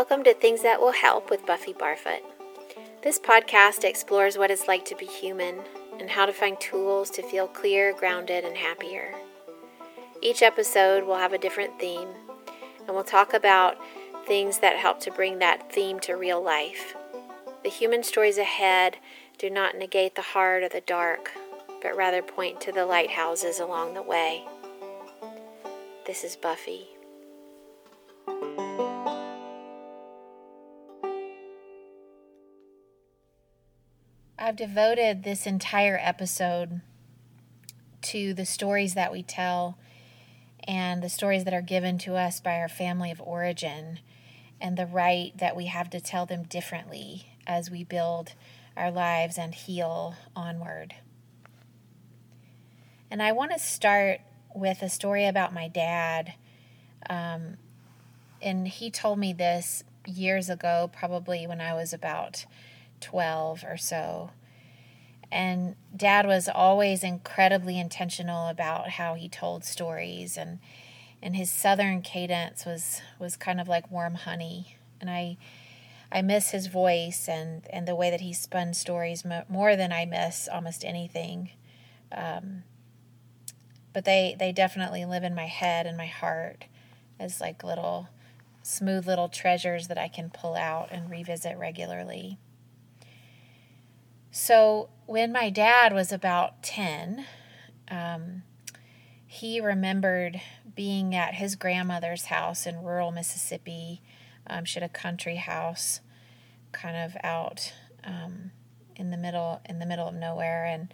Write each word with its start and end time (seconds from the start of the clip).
Welcome 0.00 0.24
to 0.24 0.32
Things 0.32 0.62
That 0.62 0.80
Will 0.80 0.92
Help 0.92 1.28
with 1.28 1.44
Buffy 1.44 1.74
Barfoot. 1.74 2.22
This 3.02 3.18
podcast 3.18 3.84
explores 3.84 4.38
what 4.38 4.50
it's 4.50 4.66
like 4.66 4.86
to 4.86 4.96
be 4.96 5.04
human 5.04 5.60
and 5.98 6.08
how 6.08 6.24
to 6.24 6.32
find 6.32 6.58
tools 6.58 7.10
to 7.10 7.22
feel 7.22 7.46
clear, 7.46 7.92
grounded, 7.92 8.42
and 8.42 8.56
happier. 8.56 9.12
Each 10.22 10.40
episode 10.40 11.04
will 11.04 11.18
have 11.18 11.34
a 11.34 11.38
different 11.38 11.78
theme, 11.78 12.08
and 12.86 12.96
we'll 12.96 13.04
talk 13.04 13.34
about 13.34 13.76
things 14.26 14.60
that 14.60 14.76
help 14.76 15.00
to 15.00 15.10
bring 15.10 15.38
that 15.40 15.70
theme 15.70 16.00
to 16.00 16.14
real 16.14 16.42
life. 16.42 16.96
The 17.62 17.68
human 17.68 18.02
stories 18.02 18.38
ahead 18.38 18.96
do 19.36 19.50
not 19.50 19.76
negate 19.76 20.14
the 20.14 20.22
hard 20.22 20.62
or 20.62 20.70
the 20.70 20.80
dark, 20.80 21.30
but 21.82 21.94
rather 21.94 22.22
point 22.22 22.58
to 22.62 22.72
the 22.72 22.86
lighthouses 22.86 23.60
along 23.60 23.92
the 23.92 24.02
way. 24.02 24.46
This 26.06 26.24
is 26.24 26.36
Buffy. 26.36 26.88
I've 34.50 34.56
devoted 34.56 35.22
this 35.22 35.46
entire 35.46 35.96
episode 36.02 36.80
to 38.02 38.34
the 38.34 38.44
stories 38.44 38.94
that 38.94 39.12
we 39.12 39.22
tell 39.22 39.78
and 40.64 41.00
the 41.00 41.08
stories 41.08 41.44
that 41.44 41.54
are 41.54 41.62
given 41.62 41.98
to 41.98 42.16
us 42.16 42.40
by 42.40 42.56
our 42.56 42.68
family 42.68 43.12
of 43.12 43.20
origin 43.20 44.00
and 44.60 44.76
the 44.76 44.86
right 44.86 45.30
that 45.38 45.54
we 45.54 45.66
have 45.66 45.88
to 45.90 46.00
tell 46.00 46.26
them 46.26 46.42
differently 46.42 47.28
as 47.46 47.70
we 47.70 47.84
build 47.84 48.32
our 48.76 48.90
lives 48.90 49.38
and 49.38 49.54
heal 49.54 50.16
onward. 50.34 50.96
And 53.08 53.22
I 53.22 53.30
want 53.30 53.52
to 53.52 53.58
start 53.60 54.20
with 54.52 54.82
a 54.82 54.88
story 54.88 55.26
about 55.26 55.54
my 55.54 55.68
dad. 55.68 56.34
Um, 57.08 57.56
and 58.42 58.66
he 58.66 58.90
told 58.90 59.20
me 59.20 59.32
this 59.32 59.84
years 60.08 60.50
ago, 60.50 60.90
probably 60.92 61.46
when 61.46 61.60
I 61.60 61.72
was 61.72 61.92
about 61.92 62.46
12 63.00 63.62
or 63.62 63.76
so. 63.76 64.30
And 65.32 65.76
dad 65.96 66.26
was 66.26 66.48
always 66.48 67.04
incredibly 67.04 67.78
intentional 67.78 68.48
about 68.48 68.90
how 68.90 69.14
he 69.14 69.28
told 69.28 69.64
stories 69.64 70.36
and 70.36 70.58
and 71.22 71.36
his 71.36 71.50
southern 71.50 72.00
cadence 72.02 72.64
was 72.64 73.02
was 73.18 73.36
kind 73.36 73.60
of 73.60 73.68
like 73.68 73.90
warm 73.90 74.14
honey. 74.14 74.76
And 75.00 75.10
I 75.10 75.36
I 76.10 76.22
miss 76.22 76.50
his 76.50 76.66
voice 76.66 77.28
and 77.28 77.62
and 77.70 77.86
the 77.86 77.94
way 77.94 78.10
that 78.10 78.20
he 78.20 78.32
spun 78.32 78.74
stories 78.74 79.24
more 79.48 79.76
than 79.76 79.92
I 79.92 80.04
miss 80.04 80.48
almost 80.50 80.84
anything. 80.84 81.50
Um, 82.10 82.64
but 83.92 84.04
they 84.04 84.36
they 84.38 84.52
definitely 84.52 85.04
live 85.04 85.24
in 85.24 85.34
my 85.34 85.46
head 85.46 85.86
and 85.86 85.96
my 85.96 86.06
heart 86.06 86.64
as 87.18 87.40
like 87.40 87.62
little 87.62 88.08
smooth 88.62 89.06
little 89.06 89.28
treasures 89.28 89.88
that 89.88 89.98
I 89.98 90.08
can 90.08 90.30
pull 90.30 90.54
out 90.54 90.88
and 90.90 91.10
revisit 91.10 91.56
regularly. 91.56 92.38
So 94.30 94.88
when 95.06 95.32
my 95.32 95.50
dad 95.50 95.92
was 95.92 96.12
about 96.12 96.62
10, 96.62 97.26
um, 97.90 98.42
he 99.26 99.60
remembered 99.60 100.40
being 100.74 101.14
at 101.14 101.34
his 101.34 101.56
grandmother's 101.56 102.26
house 102.26 102.66
in 102.66 102.82
rural 102.82 103.10
Mississippi. 103.10 104.02
Um, 104.46 104.64
she 104.64 104.78
had 104.80 104.88
a 104.88 104.92
country 104.92 105.36
house 105.36 106.00
kind 106.72 106.96
of 106.96 107.16
out 107.24 107.72
um, 108.04 108.52
in 108.96 109.10
the 109.10 109.16
middle 109.16 109.60
in 109.68 109.78
the 109.78 109.86
middle 109.86 110.06
of 110.06 110.14
nowhere 110.14 110.64
and 110.64 110.92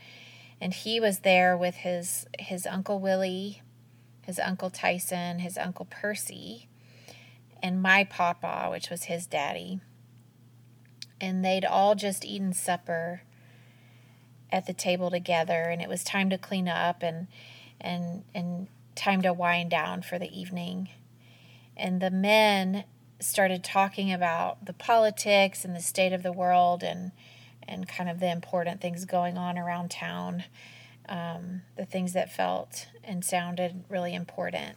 and 0.61 0.73
he 0.73 1.00
was 1.00 1.19
there 1.19 1.56
with 1.56 1.77
his 1.77 2.27
his 2.39 2.67
uncle 2.67 2.98
Willie, 2.98 3.62
his 4.23 4.39
uncle 4.39 4.71
Tyson, 4.71 5.41
his 5.41 5.59
uncle 5.59 5.87
Percy, 5.91 6.69
and 7.62 7.82
my 7.82 8.05
papa, 8.05 8.69
which 8.71 8.88
was 8.88 9.05
his 9.05 9.27
daddy. 9.27 9.81
And 11.21 11.44
they'd 11.44 11.65
all 11.65 11.94
just 11.94 12.25
eaten 12.25 12.53
supper 12.53 13.22
at 14.56 14.65
the 14.65 14.72
table 14.72 15.11
together 15.11 15.65
and 15.65 15.83
it 15.83 15.89
was 15.89 16.03
time 16.03 16.31
to 16.31 16.39
clean 16.39 16.67
up 16.67 17.03
and 17.03 17.28
and 17.78 18.25
and 18.34 18.69
time 18.94 19.21
to 19.21 19.33
wind 19.33 19.71
down 19.71 20.00
for 20.00 20.19
the 20.19 20.41
evening. 20.41 20.89
And 21.77 22.00
the 22.00 22.11
men 22.11 22.84
started 23.21 23.62
talking 23.62 24.11
about 24.11 24.65
the 24.65 24.72
politics 24.72 25.62
and 25.62 25.77
the 25.77 25.81
state 25.81 26.15
of 26.15 26.22
the 26.22 26.33
world 26.33 26.83
and 26.83 27.12
and 27.69 27.87
kind 27.87 28.09
of 28.09 28.19
the 28.19 28.33
important 28.33 28.81
things 28.81 29.05
going 29.05 29.37
on 29.37 29.59
around 29.59 29.91
town 29.91 30.44
um, 31.09 31.62
the 31.77 31.84
things 31.84 32.15
that 32.15 32.33
felt 32.33 32.88
and 33.05 33.25
sounded 33.25 33.84
really 33.88 34.15
important. 34.15 34.77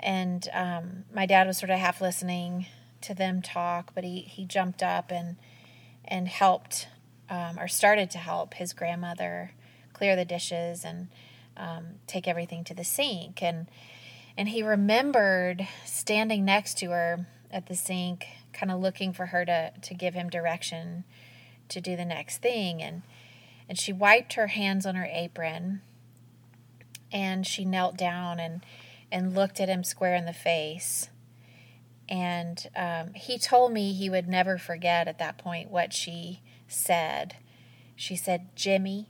And 0.00 0.48
um, 0.54 1.04
my 1.12 1.26
dad 1.26 1.46
was 1.46 1.58
sort 1.58 1.70
of 1.70 1.78
half 1.78 2.00
listening 2.00 2.66
to 3.02 3.14
them 3.14 3.42
talk 3.42 3.94
but 3.94 4.04
he, 4.04 4.20
he 4.22 4.46
jumped 4.46 4.82
up 4.82 5.12
and 5.12 5.36
and 6.06 6.26
helped 6.26 6.88
um, 7.30 7.58
or 7.58 7.68
started 7.68 8.10
to 8.10 8.18
help 8.18 8.54
his 8.54 8.72
grandmother 8.72 9.52
clear 9.92 10.16
the 10.16 10.24
dishes 10.24 10.84
and 10.84 11.08
um, 11.56 11.86
take 12.06 12.28
everything 12.28 12.64
to 12.64 12.74
the 12.74 12.84
sink. 12.84 13.42
And 13.42 13.68
and 14.36 14.50
he 14.50 14.62
remembered 14.62 15.66
standing 15.84 16.44
next 16.44 16.78
to 16.78 16.90
her 16.90 17.26
at 17.50 17.66
the 17.66 17.74
sink, 17.74 18.26
kind 18.52 18.70
of 18.70 18.80
looking 18.80 19.12
for 19.12 19.26
her 19.26 19.44
to 19.44 19.72
to 19.80 19.94
give 19.94 20.14
him 20.14 20.30
direction 20.30 21.04
to 21.68 21.80
do 21.80 21.96
the 21.96 22.04
next 22.04 22.38
thing. 22.38 22.82
And 22.82 23.02
and 23.68 23.78
she 23.78 23.92
wiped 23.92 24.34
her 24.34 24.46
hands 24.46 24.86
on 24.86 24.94
her 24.94 25.08
apron, 25.12 25.82
and 27.12 27.46
she 27.46 27.64
knelt 27.64 27.96
down 27.96 28.38
and 28.38 28.64
and 29.10 29.34
looked 29.34 29.60
at 29.60 29.68
him 29.68 29.84
square 29.84 30.14
in 30.14 30.26
the 30.26 30.32
face. 30.32 31.10
And 32.08 32.66
um, 32.74 33.12
he 33.14 33.38
told 33.38 33.72
me 33.72 33.92
he 33.92 34.08
would 34.08 34.28
never 34.28 34.56
forget 34.56 35.08
at 35.08 35.18
that 35.18 35.36
point 35.36 35.70
what 35.70 35.92
she 35.92 36.40
said, 36.68 37.36
she 37.96 38.14
said, 38.14 38.54
Jimmy, 38.54 39.08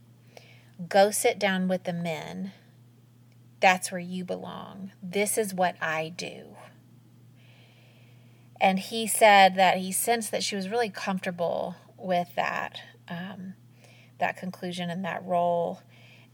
go 0.87 1.11
sit 1.11 1.37
down 1.37 1.67
with 1.67 1.83
the 1.83 1.93
men. 1.93 2.53
That's 3.59 3.91
where 3.91 3.99
you 3.99 4.25
belong. 4.25 4.91
This 5.03 5.37
is 5.37 5.53
what 5.53 5.75
I 5.81 6.09
do. 6.09 6.55
And 8.59 8.79
he 8.79 9.07
said 9.07 9.55
that 9.55 9.77
he 9.77 9.91
sensed 9.91 10.31
that 10.31 10.43
she 10.43 10.55
was 10.55 10.69
really 10.69 10.89
comfortable 10.89 11.75
with 11.97 12.29
that, 12.35 12.81
um, 13.07 13.53
that 14.19 14.37
conclusion 14.37 14.89
and 14.89 15.03
that 15.05 15.23
role, 15.23 15.81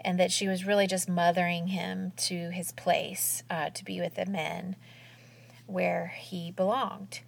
and 0.01 0.19
that 0.19 0.31
she 0.31 0.47
was 0.47 0.65
really 0.65 0.87
just 0.87 1.09
mothering 1.09 1.67
him 1.67 2.13
to 2.17 2.51
his 2.51 2.71
place 2.71 3.43
uh, 3.49 3.69
to 3.71 3.83
be 3.83 3.99
with 3.99 4.15
the 4.15 4.25
men 4.25 4.75
where 5.65 6.13
he 6.15 6.51
belonged. 6.51 7.21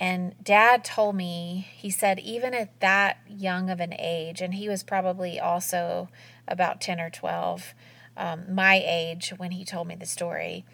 And 0.00 0.34
dad 0.42 0.82
told 0.82 1.14
me, 1.14 1.68
he 1.76 1.90
said, 1.90 2.18
even 2.18 2.54
at 2.54 2.80
that 2.80 3.18
young 3.28 3.68
of 3.68 3.80
an 3.80 3.94
age, 3.98 4.40
and 4.40 4.54
he 4.54 4.66
was 4.66 4.82
probably 4.82 5.38
also 5.38 6.08
about 6.48 6.80
10 6.80 6.98
or 6.98 7.10
12, 7.10 7.74
um, 8.16 8.54
my 8.54 8.82
age 8.84 9.34
when 9.36 9.50
he 9.50 9.62
told 9.62 9.86
me 9.86 9.94
the 9.94 10.06
story, 10.06 10.64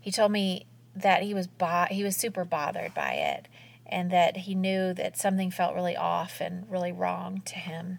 he 0.00 0.10
told 0.10 0.32
me 0.32 0.66
that 0.96 1.22
he 1.22 1.34
was 1.34 1.46
bo- 1.46 1.86
he 1.90 2.02
was 2.02 2.16
super 2.16 2.44
bothered 2.44 2.94
by 2.94 3.12
it 3.12 3.48
and 3.86 4.10
that 4.10 4.38
he 4.38 4.54
knew 4.54 4.94
that 4.94 5.16
something 5.16 5.50
felt 5.50 5.74
really 5.74 5.96
off 5.96 6.40
and 6.40 6.70
really 6.70 6.90
wrong 6.90 7.42
to 7.44 7.56
him. 7.56 7.98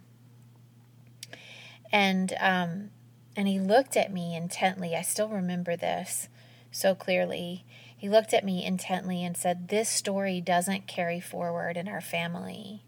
And 1.91 2.33
um, 2.39 2.89
and 3.35 3.47
he 3.47 3.59
looked 3.59 3.95
at 3.95 4.11
me 4.11 4.35
intently. 4.35 4.95
I 4.95 5.03
still 5.03 5.29
remember 5.29 5.75
this 5.75 6.27
so 6.71 6.95
clearly. 6.95 7.65
He 8.01 8.09
looked 8.09 8.33
at 8.33 8.43
me 8.43 8.65
intently 8.65 9.23
and 9.23 9.37
said, 9.37 9.67
This 9.67 9.87
story 9.87 10.41
doesn't 10.41 10.87
carry 10.87 11.19
forward 11.19 11.77
in 11.77 11.87
our 11.87 12.01
family. 12.01 12.83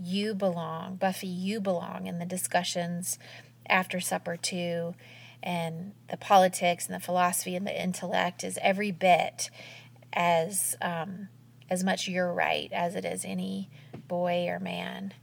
You 0.00 0.34
belong, 0.34 0.96
Buffy, 0.96 1.28
you 1.28 1.60
belong 1.60 2.08
in 2.08 2.18
the 2.18 2.26
discussions 2.26 3.20
after 3.68 4.00
supper, 4.00 4.36
too. 4.36 4.96
And 5.44 5.92
the 6.10 6.16
politics 6.16 6.86
and 6.86 6.94
the 6.96 6.98
philosophy 6.98 7.54
and 7.54 7.64
the 7.64 7.80
intellect 7.80 8.42
is 8.42 8.58
every 8.60 8.90
bit 8.90 9.48
as 10.12 10.74
um, 10.82 11.28
as 11.70 11.84
much 11.84 12.08
your 12.08 12.32
right 12.32 12.72
as 12.72 12.96
it 12.96 13.04
is 13.04 13.24
any 13.24 13.70
boy 14.08 14.48
or 14.48 14.58
man. 14.58 15.14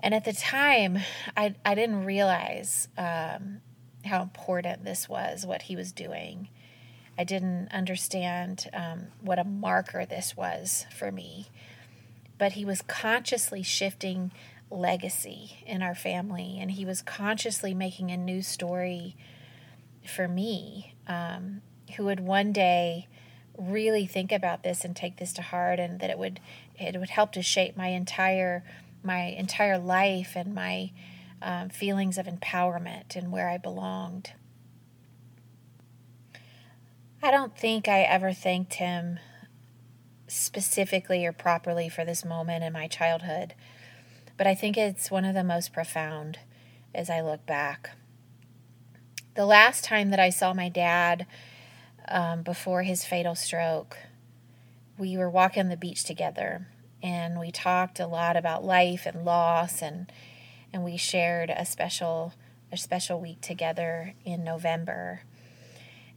And 0.00 0.14
at 0.14 0.24
the 0.24 0.32
time, 0.32 1.00
I, 1.36 1.54
I 1.66 1.74
didn't 1.74 2.06
realize 2.06 2.88
um, 2.96 3.60
how 4.06 4.22
important 4.22 4.86
this 4.86 5.06
was, 5.06 5.44
what 5.44 5.60
he 5.60 5.76
was 5.76 5.92
doing. 5.92 6.48
I 7.18 7.24
didn't 7.24 7.68
understand 7.72 8.70
um, 8.72 9.08
what 9.20 9.40
a 9.40 9.44
marker 9.44 10.06
this 10.06 10.36
was 10.36 10.86
for 10.96 11.10
me. 11.10 11.48
But 12.38 12.52
he 12.52 12.64
was 12.64 12.80
consciously 12.82 13.64
shifting 13.64 14.30
legacy 14.70 15.64
in 15.66 15.82
our 15.82 15.96
family, 15.96 16.58
and 16.60 16.70
he 16.70 16.84
was 16.84 17.02
consciously 17.02 17.74
making 17.74 18.12
a 18.12 18.16
new 18.16 18.40
story 18.42 19.16
for 20.06 20.28
me, 20.28 20.94
um, 21.08 21.62
who 21.96 22.04
would 22.04 22.20
one 22.20 22.52
day 22.52 23.08
really 23.56 24.06
think 24.06 24.30
about 24.30 24.62
this 24.62 24.84
and 24.84 24.94
take 24.94 25.16
this 25.16 25.32
to 25.32 25.42
heart, 25.42 25.80
and 25.80 25.98
that 25.98 26.10
it 26.10 26.18
would 26.18 26.38
it 26.78 26.96
would 27.00 27.10
help 27.10 27.32
to 27.32 27.42
shape 27.42 27.76
my 27.76 27.88
entire 27.88 28.62
my 29.02 29.22
entire 29.22 29.78
life 29.78 30.34
and 30.36 30.54
my 30.54 30.92
um, 31.42 31.68
feelings 31.68 32.18
of 32.18 32.26
empowerment 32.26 33.16
and 33.16 33.32
where 33.32 33.48
I 33.48 33.56
belonged. 33.58 34.32
I 37.20 37.32
don't 37.32 37.56
think 37.56 37.88
I 37.88 38.02
ever 38.02 38.32
thanked 38.32 38.74
him 38.74 39.18
specifically 40.28 41.26
or 41.26 41.32
properly 41.32 41.88
for 41.88 42.04
this 42.04 42.24
moment 42.24 42.62
in 42.62 42.72
my 42.72 42.86
childhood, 42.86 43.54
but 44.36 44.46
I 44.46 44.54
think 44.54 44.76
it's 44.76 45.10
one 45.10 45.24
of 45.24 45.34
the 45.34 45.42
most 45.42 45.72
profound 45.72 46.38
as 46.94 47.10
I 47.10 47.20
look 47.20 47.44
back. 47.44 47.90
The 49.34 49.46
last 49.46 49.82
time 49.82 50.10
that 50.10 50.20
I 50.20 50.30
saw 50.30 50.54
my 50.54 50.68
dad 50.68 51.26
um, 52.06 52.42
before 52.42 52.84
his 52.84 53.04
fatal 53.04 53.34
stroke, 53.34 53.98
we 54.96 55.16
were 55.16 55.30
walking 55.30 55.68
the 55.68 55.76
beach 55.76 56.04
together 56.04 56.68
and 57.02 57.38
we 57.38 57.50
talked 57.50 57.98
a 57.98 58.06
lot 58.06 58.36
about 58.36 58.64
life 58.64 59.06
and 59.06 59.24
loss 59.24 59.82
and 59.82 60.10
and 60.72 60.84
we 60.84 60.96
shared 60.96 61.50
a 61.50 61.64
special 61.64 62.34
a 62.70 62.76
special 62.76 63.20
week 63.20 63.40
together 63.40 64.14
in 64.24 64.44
November. 64.44 65.22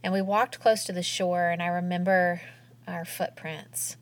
And 0.02 0.12
we 0.12 0.22
walked 0.22 0.60
close 0.60 0.84
to 0.84 0.92
the 0.92 1.02
shore 1.02 1.50
and 1.50 1.62
I 1.62 1.66
remember 1.66 2.42
our 2.86 3.04
footprints. 3.04 3.96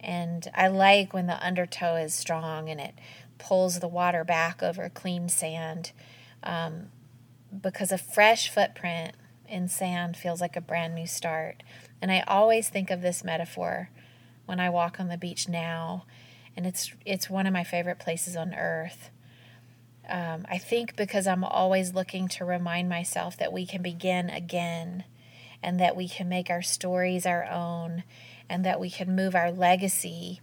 And 0.00 0.48
I 0.54 0.68
like 0.68 1.12
when 1.12 1.26
the 1.26 1.44
undertow 1.44 1.96
is 1.96 2.14
strong 2.14 2.68
and 2.68 2.80
it 2.80 2.94
pulls 3.38 3.80
the 3.80 3.88
water 3.88 4.24
back 4.24 4.62
over 4.62 4.88
clean 4.88 5.28
sand 5.28 5.92
um, 6.42 6.88
because 7.62 7.90
a 7.92 7.98
fresh 7.98 8.50
footprint 8.50 9.14
in 9.48 9.68
sand 9.68 10.16
feels 10.16 10.40
like 10.40 10.56
a 10.56 10.60
brand 10.60 10.94
new 10.94 11.06
start. 11.06 11.62
And 12.00 12.12
I 12.12 12.20
always 12.26 12.68
think 12.68 12.90
of 12.90 13.00
this 13.00 13.24
metaphor 13.24 13.90
when 14.46 14.60
I 14.60 14.70
walk 14.70 15.00
on 15.00 15.08
the 15.08 15.18
beach 15.18 15.48
now, 15.48 16.04
and 16.56 16.66
it's 16.66 16.92
it's 17.04 17.28
one 17.28 17.46
of 17.46 17.52
my 17.52 17.64
favorite 17.64 17.98
places 17.98 18.36
on 18.36 18.54
earth. 18.54 19.10
Um, 20.08 20.46
I 20.48 20.56
think 20.58 20.96
because 20.96 21.26
I'm 21.26 21.44
always 21.44 21.92
looking 21.92 22.28
to 22.28 22.44
remind 22.44 22.88
myself 22.88 23.36
that 23.38 23.52
we 23.52 23.66
can 23.66 23.82
begin 23.82 24.30
again, 24.30 25.04
and 25.62 25.80
that 25.80 25.96
we 25.96 26.08
can 26.08 26.28
make 26.28 26.50
our 26.50 26.62
stories 26.62 27.26
our 27.26 27.44
own, 27.44 28.04
and 28.48 28.64
that 28.64 28.80
we 28.80 28.90
can 28.90 29.14
move 29.14 29.34
our 29.34 29.50
legacy 29.50 30.40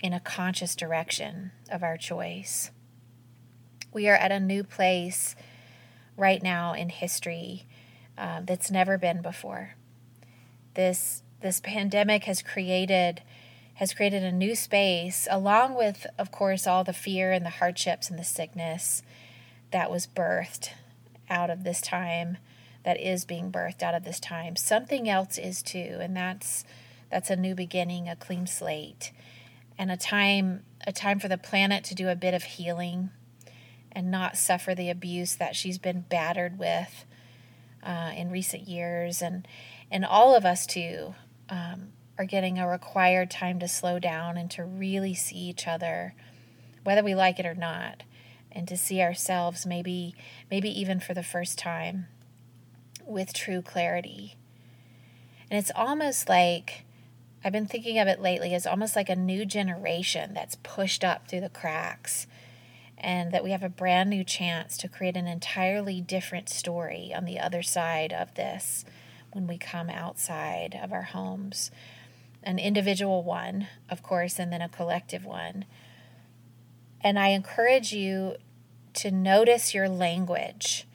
in 0.00 0.12
a 0.12 0.20
conscious 0.20 0.76
direction 0.76 1.52
of 1.70 1.82
our 1.82 1.96
choice. 1.96 2.70
We 3.92 4.08
are 4.08 4.16
at 4.16 4.32
a 4.32 4.40
new 4.40 4.64
place 4.64 5.34
right 6.16 6.42
now 6.42 6.74
in 6.74 6.88
history 6.88 7.64
uh, 8.18 8.42
that's 8.42 8.70
never 8.70 8.98
been 8.98 9.22
before. 9.22 9.74
This 10.74 11.22
this 11.40 11.60
pandemic 11.60 12.24
has 12.24 12.42
created 12.42 13.22
has 13.74 13.92
created 13.92 14.22
a 14.22 14.32
new 14.32 14.54
space 14.54 15.28
along 15.30 15.74
with 15.74 16.06
of 16.18 16.30
course 16.30 16.66
all 16.66 16.84
the 16.84 16.92
fear 16.92 17.32
and 17.32 17.44
the 17.44 17.50
hardships 17.50 18.08
and 18.08 18.18
the 18.18 18.24
sickness 18.24 19.02
that 19.70 19.90
was 19.90 20.06
birthed 20.06 20.70
out 21.28 21.50
of 21.50 21.64
this 21.64 21.80
time 21.80 22.38
that 22.84 23.00
is 23.00 23.24
being 23.24 23.50
birthed 23.50 23.82
out 23.82 23.94
of 23.94 24.04
this 24.04 24.20
time. 24.20 24.56
Something 24.56 25.08
else 25.08 25.38
is 25.38 25.62
too 25.62 25.98
and 26.00 26.16
that's 26.16 26.64
that's 27.10 27.30
a 27.30 27.36
new 27.36 27.54
beginning 27.54 28.08
a 28.08 28.16
clean 28.16 28.46
slate 28.46 29.12
and 29.78 29.90
a 29.90 29.96
time 29.96 30.64
a 30.86 30.92
time 30.92 31.18
for 31.18 31.28
the 31.28 31.38
planet 31.38 31.84
to 31.84 31.94
do 31.94 32.08
a 32.08 32.16
bit 32.16 32.34
of 32.34 32.42
healing 32.42 33.10
and 33.92 34.10
not 34.10 34.36
suffer 34.36 34.74
the 34.74 34.90
abuse 34.90 35.36
that 35.36 35.54
she's 35.56 35.78
been 35.78 36.04
battered 36.08 36.58
with 36.58 37.04
uh, 37.82 38.12
in 38.16 38.30
recent 38.30 38.66
years. 38.68 39.22
And 39.22 39.46
and 39.90 40.04
all 40.04 40.34
of 40.34 40.44
us 40.44 40.66
too 40.66 41.14
um, 41.48 41.88
are 42.18 42.24
getting 42.24 42.58
a 42.58 42.68
required 42.68 43.30
time 43.30 43.58
to 43.60 43.68
slow 43.68 43.98
down 43.98 44.36
and 44.36 44.50
to 44.52 44.64
really 44.64 45.14
see 45.14 45.36
each 45.36 45.66
other, 45.66 46.14
whether 46.82 47.02
we 47.02 47.14
like 47.14 47.38
it 47.38 47.46
or 47.46 47.54
not, 47.54 48.02
and 48.50 48.66
to 48.68 48.76
see 48.76 49.00
ourselves 49.00 49.64
maybe 49.64 50.14
maybe 50.50 50.68
even 50.68 51.00
for 51.00 51.14
the 51.14 51.22
first 51.22 51.58
time 51.58 52.06
with 53.06 53.32
true 53.32 53.62
clarity. 53.62 54.36
And 55.50 55.58
it's 55.58 55.72
almost 55.74 56.28
like 56.28 56.84
I've 57.44 57.52
been 57.52 57.66
thinking 57.66 57.98
of 57.98 58.08
it 58.08 58.20
lately 58.20 58.54
as 58.54 58.66
almost 58.66 58.96
like 58.96 59.10
a 59.10 59.16
new 59.16 59.44
generation 59.44 60.32
that's 60.32 60.56
pushed 60.62 61.04
up 61.04 61.28
through 61.28 61.42
the 61.42 61.50
cracks 61.50 62.26
and 62.96 63.32
that 63.32 63.44
we 63.44 63.50
have 63.50 63.62
a 63.62 63.68
brand 63.68 64.08
new 64.08 64.24
chance 64.24 64.78
to 64.78 64.88
create 64.88 65.16
an 65.16 65.26
entirely 65.26 66.00
different 66.00 66.48
story 66.48 67.12
on 67.14 67.26
the 67.26 67.38
other 67.38 67.62
side 67.62 68.14
of 68.14 68.34
this 68.34 68.84
when 69.32 69.46
we 69.46 69.58
come 69.58 69.90
outside 69.90 70.78
of 70.82 70.92
our 70.92 71.02
homes. 71.02 71.70
An 72.42 72.58
individual 72.58 73.22
one, 73.22 73.68
of 73.90 74.02
course, 74.02 74.38
and 74.38 74.50
then 74.50 74.62
a 74.62 74.68
collective 74.68 75.24
one. 75.24 75.66
And 77.02 77.18
I 77.18 77.28
encourage 77.28 77.92
you 77.92 78.36
to 78.94 79.10
notice 79.10 79.74
your 79.74 79.88
language 79.88 80.86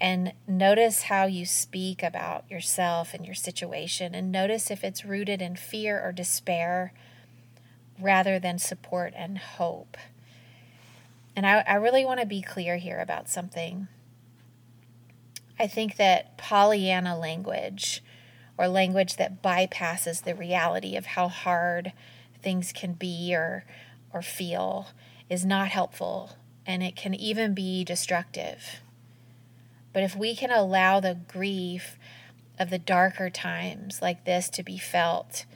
and 0.00 0.32
notice 0.46 1.02
how 1.02 1.26
you 1.26 1.46
speak 1.46 2.02
about 2.02 2.50
yourself 2.50 3.14
and 3.14 3.24
your 3.24 3.34
situation, 3.34 4.14
and 4.14 4.30
notice 4.30 4.70
if 4.70 4.84
it's 4.84 5.04
rooted 5.04 5.40
in 5.40 5.56
fear 5.56 6.00
or 6.02 6.12
despair 6.12 6.92
rather 8.00 8.38
than 8.38 8.58
support 8.58 9.14
and 9.16 9.38
hope. 9.38 9.96
And 11.34 11.46
I, 11.46 11.64
I 11.66 11.74
really 11.74 12.04
want 12.04 12.20
to 12.20 12.26
be 12.26 12.42
clear 12.42 12.76
here 12.76 12.98
about 12.98 13.28
something. 13.28 13.88
I 15.58 15.66
think 15.66 15.96
that 15.96 16.36
Pollyanna 16.36 17.18
language, 17.18 18.02
or 18.58 18.68
language 18.68 19.16
that 19.16 19.42
bypasses 19.42 20.24
the 20.24 20.34
reality 20.34 20.96
of 20.96 21.06
how 21.06 21.28
hard 21.28 21.92
things 22.42 22.72
can 22.72 22.92
be 22.92 23.34
or, 23.34 23.64
or 24.12 24.22
feel, 24.22 24.88
is 25.30 25.44
not 25.44 25.68
helpful 25.68 26.32
and 26.66 26.82
it 26.82 26.96
can 26.96 27.14
even 27.14 27.54
be 27.54 27.84
destructive. 27.84 28.80
But 29.96 30.02
if 30.02 30.14
we 30.14 30.36
can 30.36 30.50
allow 30.50 31.00
the 31.00 31.16
grief 31.26 31.98
of 32.58 32.68
the 32.68 32.78
darker 32.78 33.30
times 33.30 34.02
like 34.02 34.26
this 34.26 34.50
to 34.50 34.62
be 34.62 34.76
felt, 34.76 35.46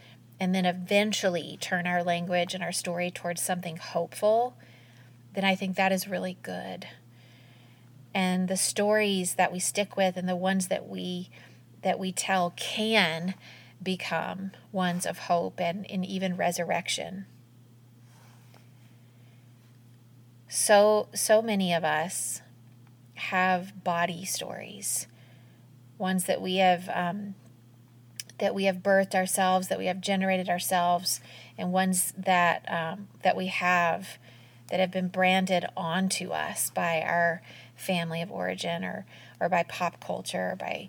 and 0.41 0.55
then 0.55 0.65
eventually 0.65 1.59
turn 1.61 1.87
our 1.87 2.03
language 2.03 2.55
and 2.55 2.65
our 2.65 2.73
story 2.73 3.11
towards 3.11 3.43
something 3.43 3.77
hopeful, 3.77 4.57
then 5.35 5.45
I 5.45 5.55
think 5.55 5.77
that 5.77 5.93
is 5.93 6.09
really 6.09 6.39
good. 6.43 6.89
And 8.15 8.49
the 8.49 8.57
stories 8.57 9.35
that 9.35 9.53
we 9.53 9.59
stick 9.59 9.95
with 9.95 10.17
and 10.17 10.27
the 10.27 10.35
ones 10.35 10.69
that 10.69 10.89
we 10.89 11.29
that 11.83 11.99
we 11.99 12.11
tell 12.11 12.55
can 12.57 13.35
become 13.83 14.53
ones 14.73 15.05
of 15.05 15.19
hope 15.19 15.61
and, 15.61 15.85
and 15.91 16.03
even 16.03 16.35
resurrection. 16.35 17.27
So 20.49 21.09
so 21.13 21.43
many 21.43 21.75
of 21.75 21.85
us 21.85 22.41
have 23.21 23.85
body 23.85 24.25
stories 24.25 25.07
ones 25.99 26.25
that 26.25 26.41
we 26.41 26.57
have 26.57 26.89
um, 26.95 27.35
that 28.39 28.55
we 28.55 28.65
have 28.65 28.77
birthed 28.77 29.15
ourselves 29.15 29.69
that 29.69 29.79
we 29.79 29.87
have 29.87 30.01
generated 30.01 30.49
ourselves 30.49 31.21
and 31.59 31.73
ones 31.73 32.13
that 32.17 32.65
um, 32.71 33.09
that 33.23 33.37
we 33.37 33.49
have 33.49 34.19
that 34.71 34.81
have 34.81 34.91
been 34.91 35.09
branded 35.09 35.67
onto 35.77 36.31
us 36.31 36.71
by 36.71 37.03
our 37.03 37.43
family 37.77 38.23
of 38.23 38.31
origin 38.31 38.85
or 38.85 39.05
or 39.41 39.49
by 39.49 39.63
pop 39.63 40.03
culture 40.05 40.53
or 40.53 40.57
by 40.57 40.89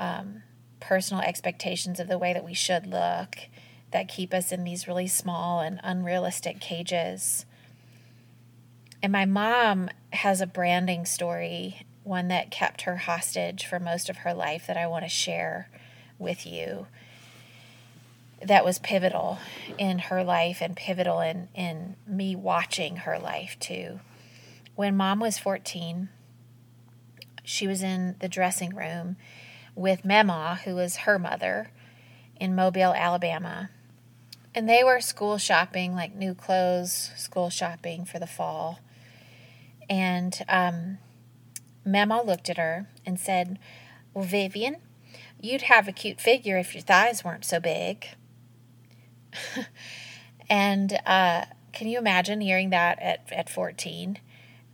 um, 0.00 0.42
personal 0.80 1.22
expectations 1.22 2.00
of 2.00 2.08
the 2.08 2.18
way 2.18 2.32
that 2.32 2.44
we 2.44 2.54
should 2.54 2.86
look 2.86 3.36
that 3.90 4.08
keep 4.08 4.34
us 4.34 4.52
in 4.52 4.64
these 4.64 4.86
really 4.86 5.06
small 5.06 5.60
and 5.60 5.80
unrealistic 5.82 6.60
cages. 6.60 7.46
And 9.02 9.12
my 9.12 9.24
mom 9.24 9.90
has 10.12 10.40
a 10.40 10.46
branding 10.46 11.04
story, 11.04 11.86
one 12.02 12.28
that 12.28 12.50
kept 12.50 12.82
her 12.82 12.96
hostage 12.96 13.64
for 13.64 13.78
most 13.78 14.08
of 14.08 14.18
her 14.18 14.34
life 14.34 14.66
that 14.66 14.76
I 14.76 14.86
want 14.86 15.04
to 15.04 15.08
share 15.08 15.68
with 16.18 16.46
you. 16.46 16.86
That 18.42 18.64
was 18.64 18.78
pivotal 18.78 19.38
in 19.78 19.98
her 19.98 20.24
life 20.24 20.60
and 20.60 20.76
pivotal 20.76 21.20
in, 21.20 21.48
in 21.54 21.96
me 22.06 22.34
watching 22.34 22.96
her 22.98 23.18
life 23.18 23.56
too. 23.60 24.00
When 24.74 24.96
mom 24.96 25.20
was 25.20 25.38
14, 25.38 26.08
she 27.44 27.66
was 27.66 27.82
in 27.82 28.16
the 28.20 28.28
dressing 28.28 28.74
room 28.74 29.16
with 29.74 30.04
Mama, 30.04 30.60
who 30.64 30.74
was 30.74 30.98
her 30.98 31.18
mother, 31.18 31.70
in 32.40 32.54
Mobile, 32.54 32.94
Alabama. 32.94 33.70
And 34.54 34.68
they 34.68 34.82
were 34.82 35.00
school 35.00 35.38
shopping, 35.38 35.94
like 35.94 36.14
new 36.14 36.34
clothes, 36.34 37.10
school 37.16 37.48
shopping 37.48 38.04
for 38.04 38.18
the 38.18 38.26
fall. 38.26 38.80
And 39.88 40.44
um, 40.48 40.98
Mema 41.86 42.24
looked 42.24 42.50
at 42.50 42.58
her 42.58 42.88
and 43.06 43.18
said, 43.18 43.58
Well, 44.12 44.24
Vivian, 44.24 44.76
you'd 45.40 45.62
have 45.62 45.88
a 45.88 45.92
cute 45.92 46.20
figure 46.20 46.58
if 46.58 46.74
your 46.74 46.82
thighs 46.82 47.24
weren't 47.24 47.44
so 47.44 47.60
big. 47.60 48.06
and 50.50 50.98
uh, 51.06 51.46
can 51.72 51.88
you 51.88 51.98
imagine 51.98 52.40
hearing 52.40 52.70
that 52.70 53.00
at, 53.00 53.26
at 53.30 53.48
14? 53.48 54.18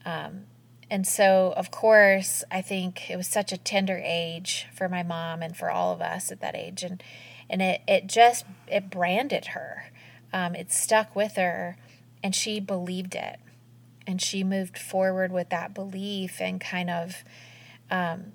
Um, 0.05 0.45
and 0.91 1.07
so, 1.07 1.53
of 1.57 1.71
course, 1.71 2.45
I 2.51 2.61
think 2.63 3.11
it 3.11 3.17
was 3.17 3.27
such 3.27 3.53
a 3.53 3.59
tender 3.59 4.01
age 4.05 4.67
for 4.75 4.89
my 4.89 5.03
mom 5.03 5.43
and 5.43 5.57
for 5.57 5.71
all 5.71 5.93
of 5.93 6.01
us 6.01 6.31
at 6.31 6.41
that 6.41 6.55
age, 6.55 6.83
and 6.83 7.03
and 7.49 7.63
it 7.63 7.81
it 7.89 8.07
just 8.07 8.45
it 8.69 8.91
branded 8.91 9.47
her, 9.47 9.91
um, 10.33 10.55
it 10.55 10.71
stuck 10.71 11.17
with 11.17 11.37
her, 11.37 11.77
and 12.23 12.35
she 12.35 12.61
believed 12.61 13.15
it, 13.15 13.41
and 14.07 14.21
she 14.21 14.45
moved 14.45 14.79
forward 14.79 15.33
with 15.33 15.51
that 15.51 15.75
belief 15.75 16.41
and 16.41 16.61
kind 16.61 16.91
of 16.91 17.25
um, 17.91 18.33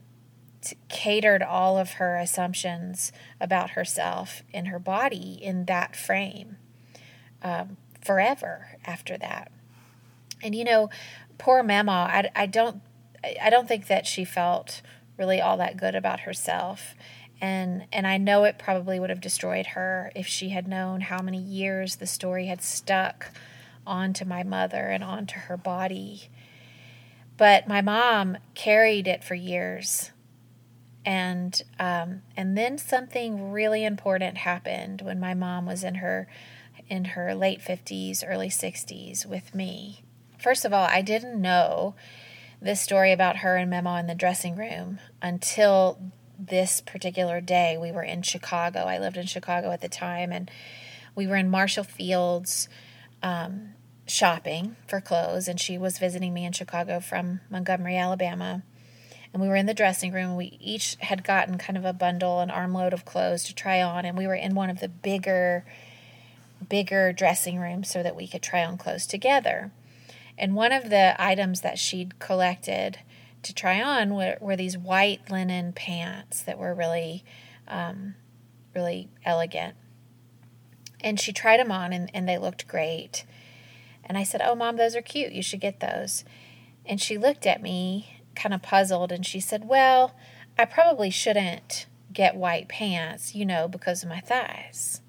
catered 0.89 1.41
all 1.41 1.77
of 1.77 1.93
her 1.93 2.15
assumptions 2.17 3.11
about 3.39 3.71
herself 3.71 4.43
and 4.53 4.67
her 4.67 4.79
body 4.79 5.37
in 5.41 5.65
that 5.65 5.95
frame 5.95 6.57
um, 7.41 7.77
forever 8.01 8.77
after 8.85 9.17
that. 9.17 9.51
And 10.41 10.55
you 10.55 10.63
know, 10.63 10.89
poor 11.37 11.63
Mama, 11.63 11.91
I, 11.91 12.29
I 12.35 12.45
don't 12.45 12.81
I 13.41 13.49
don't 13.49 13.67
think 13.67 13.87
that 13.87 14.07
she 14.07 14.23
felt 14.23 14.81
really 15.17 15.41
all 15.41 15.57
that 15.57 15.77
good 15.77 15.95
about 15.95 16.21
herself. 16.21 16.95
And 17.41 17.85
and 17.91 18.05
I 18.05 18.17
know 18.17 18.43
it 18.43 18.57
probably 18.57 18.99
would 18.99 19.09
have 19.09 19.21
destroyed 19.21 19.67
her 19.67 20.11
if 20.15 20.27
she 20.27 20.49
had 20.49 20.67
known 20.67 21.01
how 21.01 21.21
many 21.21 21.39
years 21.39 21.97
the 21.97 22.07
story 22.07 22.47
had 22.47 22.61
stuck 22.61 23.31
onto 23.89 24.23
my 24.23 24.43
mother 24.43 24.87
and 24.87 25.03
onto 25.03 25.39
her 25.39 25.57
body. 25.57 26.29
But 27.35 27.67
my 27.67 27.81
mom 27.81 28.37
carried 28.53 29.07
it 29.07 29.23
for 29.23 29.35
years. 29.35 30.11
And 31.05 31.61
um, 31.79 32.21
and 32.37 32.57
then 32.57 32.77
something 32.77 33.51
really 33.51 33.83
important 33.83 34.37
happened 34.37 35.01
when 35.01 35.19
my 35.19 35.33
mom 35.33 35.65
was 35.65 35.83
in 35.83 35.95
her 35.95 36.27
in 36.89 37.05
her 37.05 37.33
late 37.33 37.61
50s, 37.61 38.23
early 38.27 38.49
60s 38.49 39.25
with 39.25 39.53
me. 39.55 40.03
First 40.37 40.65
of 40.65 40.73
all, 40.73 40.87
I 40.89 41.01
didn't 41.01 41.41
know 41.41 41.95
this 42.61 42.81
story 42.81 43.11
about 43.11 43.37
her 43.37 43.55
and 43.55 43.71
Mema 43.71 43.99
in 43.99 44.07
the 44.07 44.15
dressing 44.15 44.55
room 44.55 44.99
until 45.21 45.99
this 46.37 46.81
particular 46.81 47.41
day. 47.41 47.77
We 47.79 47.91
were 47.91 48.03
in 48.03 48.21
Chicago. 48.21 48.79
I 48.79 48.97
lived 48.99 49.17
in 49.17 49.27
Chicago 49.27 49.71
at 49.71 49.81
the 49.81 49.89
time, 49.89 50.31
and 50.31 50.49
we 51.15 51.27
were 51.27 51.35
in 51.35 51.49
Marshall 51.49 51.83
Field's 51.83 52.67
um, 53.21 53.73
shopping 54.09 54.75
for 54.87 55.01
clothes, 55.01 55.47
and 55.47 55.59
she 55.59 55.77
was 55.77 55.99
visiting 55.99 56.33
me 56.33 56.45
in 56.45 56.53
Chicago 56.53 56.99
from 56.99 57.41
Montgomery, 57.49 57.97
Alabama. 57.97 58.63
And 59.31 59.41
we 59.41 59.47
were 59.47 59.55
in 59.55 59.67
the 59.67 59.73
dressing 59.73 60.11
room. 60.11 60.35
We 60.35 60.57
each 60.59 60.97
had 61.01 61.23
gotten 61.23 61.57
kind 61.57 61.77
of 61.77 61.85
a 61.85 61.93
bundle, 61.93 62.39
an 62.39 62.49
armload 62.49 62.93
of 62.93 63.05
clothes 63.05 63.43
to 63.45 63.55
try 63.55 63.81
on, 63.81 64.05
and 64.05 64.17
we 64.17 64.27
were 64.27 64.35
in 64.35 64.55
one 64.55 64.69
of 64.69 64.79
the 64.79 64.89
bigger, 64.89 65.65
bigger 66.67 67.13
dressing 67.13 67.59
rooms 67.59 67.89
so 67.89 68.01
that 68.01 68.15
we 68.15 68.27
could 68.27 68.41
try 68.41 68.63
on 68.65 68.77
clothes 68.77 69.05
together. 69.05 69.71
And 70.37 70.55
one 70.55 70.71
of 70.71 70.89
the 70.89 71.15
items 71.21 71.61
that 71.61 71.77
she'd 71.77 72.17
collected 72.19 72.99
to 73.43 73.53
try 73.53 73.81
on 73.81 74.15
were, 74.15 74.37
were 74.39 74.55
these 74.55 74.77
white 74.77 75.29
linen 75.29 75.73
pants 75.73 76.41
that 76.43 76.57
were 76.57 76.73
really, 76.73 77.23
um, 77.67 78.15
really 78.73 79.09
elegant. 79.25 79.75
And 81.01 81.19
she 81.19 81.31
tried 81.31 81.59
them 81.59 81.71
on 81.71 81.93
and, 81.93 82.09
and 82.13 82.27
they 82.27 82.37
looked 82.37 82.67
great. 82.67 83.25
And 84.09 84.17
I 84.17 84.23
said, 84.23 84.41
Oh, 84.43 84.55
mom, 84.55 84.75
those 84.75 84.95
are 84.95 85.01
cute. 85.03 85.31
You 85.31 85.43
should 85.43 85.61
get 85.61 85.79
those. 85.79 86.25
And 86.85 86.99
she 86.99 87.17
looked 87.17 87.45
at 87.45 87.61
me 87.61 88.23
kind 88.35 88.53
of 88.55 88.63
puzzled 88.63 89.11
and 89.11 89.25
she 89.25 89.39
said, 89.39 89.69
Well, 89.69 90.15
I 90.57 90.65
probably 90.65 91.11
shouldn't 91.11 91.85
get 92.11 92.35
white 92.35 92.67
pants, 92.67 93.35
you 93.35 93.45
know, 93.45 93.67
because 93.67 94.01
of 94.01 94.09
my 94.09 94.19
thighs. 94.19 95.01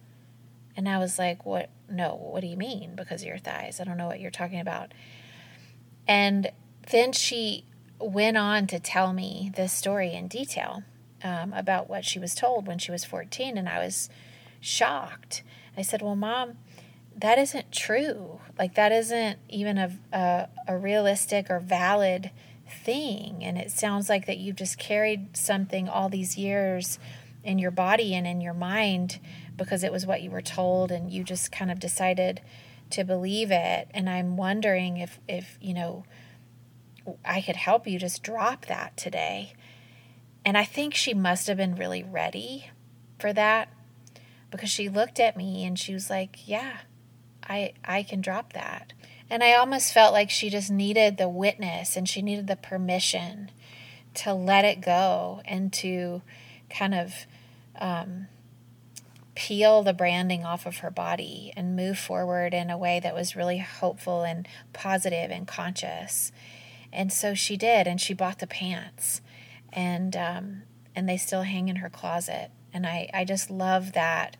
And 0.76 0.88
I 0.88 0.98
was 0.98 1.18
like, 1.18 1.46
What? 1.46 1.70
No, 1.88 2.14
what 2.14 2.42
do 2.42 2.46
you 2.46 2.56
mean 2.56 2.94
because 2.94 3.22
of 3.22 3.28
your 3.28 3.38
thighs? 3.38 3.80
I 3.80 3.84
don't 3.84 3.96
know 3.96 4.06
what 4.06 4.20
you're 4.20 4.30
talking 4.30 4.60
about. 4.60 4.92
And 6.06 6.52
then 6.90 7.12
she 7.12 7.64
went 7.98 8.36
on 8.36 8.66
to 8.68 8.78
tell 8.78 9.12
me 9.12 9.50
this 9.56 9.72
story 9.72 10.12
in 10.12 10.28
detail 10.28 10.82
um, 11.24 11.52
about 11.52 11.88
what 11.88 12.04
she 12.04 12.18
was 12.18 12.34
told 12.34 12.66
when 12.66 12.78
she 12.78 12.92
was 12.92 13.04
14. 13.04 13.58
And 13.58 13.68
I 13.68 13.78
was 13.78 14.08
shocked. 14.60 15.42
I 15.76 15.82
said, 15.82 16.02
Well, 16.02 16.16
mom, 16.16 16.58
that 17.20 17.38
isn't 17.38 17.72
true. 17.72 18.40
Like, 18.58 18.74
that 18.74 18.92
isn't 18.92 19.38
even 19.48 19.78
a, 19.78 19.98
a, 20.12 20.48
a 20.68 20.76
realistic 20.76 21.50
or 21.50 21.60
valid 21.60 22.30
thing. 22.68 23.42
And 23.42 23.58
it 23.58 23.70
sounds 23.70 24.08
like 24.08 24.26
that 24.26 24.38
you've 24.38 24.56
just 24.56 24.78
carried 24.78 25.36
something 25.36 25.88
all 25.88 26.08
these 26.08 26.36
years 26.36 26.98
in 27.42 27.58
your 27.58 27.70
body 27.70 28.14
and 28.14 28.26
in 28.26 28.40
your 28.40 28.54
mind 28.54 29.18
because 29.56 29.82
it 29.82 29.92
was 29.92 30.06
what 30.06 30.22
you 30.22 30.30
were 30.30 30.42
told 30.42 30.90
and 30.90 31.10
you 31.10 31.24
just 31.24 31.52
kind 31.52 31.70
of 31.70 31.78
decided 31.78 32.40
to 32.90 33.04
believe 33.04 33.50
it 33.50 33.88
and 33.92 34.10
i'm 34.10 34.36
wondering 34.36 34.96
if 34.96 35.20
if 35.28 35.58
you 35.60 35.72
know 35.72 36.04
i 37.24 37.40
could 37.40 37.56
help 37.56 37.86
you 37.86 37.98
just 37.98 38.22
drop 38.22 38.66
that 38.66 38.96
today 38.96 39.54
and 40.44 40.58
i 40.58 40.64
think 40.64 40.94
she 40.94 41.14
must 41.14 41.46
have 41.46 41.56
been 41.56 41.76
really 41.76 42.02
ready 42.02 42.70
for 43.18 43.32
that 43.32 43.68
because 44.50 44.70
she 44.70 44.88
looked 44.88 45.20
at 45.20 45.36
me 45.36 45.64
and 45.64 45.78
she 45.78 45.94
was 45.94 46.10
like 46.10 46.36
yeah 46.46 46.78
i 47.50 47.72
i 47.84 48.02
can 48.02 48.20
drop 48.20 48.52
that 48.54 48.92
and 49.28 49.44
i 49.44 49.52
almost 49.52 49.92
felt 49.92 50.12
like 50.12 50.30
she 50.30 50.48
just 50.48 50.70
needed 50.70 51.16
the 51.16 51.28
witness 51.28 51.96
and 51.96 52.08
she 52.08 52.22
needed 52.22 52.46
the 52.46 52.56
permission 52.56 53.50
to 54.14 54.32
let 54.32 54.64
it 54.64 54.80
go 54.80 55.40
and 55.44 55.72
to 55.72 56.22
kind 56.68 56.94
of 56.94 57.26
um, 57.78 58.26
peel 59.34 59.82
the 59.82 59.92
branding 59.92 60.44
off 60.44 60.66
of 60.66 60.78
her 60.78 60.90
body 60.90 61.52
and 61.56 61.76
move 61.76 61.98
forward 61.98 62.52
in 62.52 62.70
a 62.70 62.78
way 62.78 63.00
that 63.00 63.14
was 63.14 63.36
really 63.36 63.58
hopeful 63.58 64.22
and 64.22 64.46
positive 64.72 65.30
and 65.30 65.46
conscious. 65.46 66.32
And 66.92 67.12
so 67.12 67.34
she 67.34 67.56
did, 67.56 67.86
and 67.86 68.00
she 68.00 68.14
bought 68.14 68.40
the 68.40 68.46
pants, 68.46 69.20
and 69.72 70.16
um, 70.16 70.62
and 70.96 71.08
they 71.08 71.16
still 71.16 71.42
hang 71.42 71.68
in 71.68 71.76
her 71.76 71.88
closet. 71.88 72.50
And 72.72 72.84
I 72.84 73.08
I 73.14 73.24
just 73.24 73.48
love 73.48 73.92
that 73.92 74.36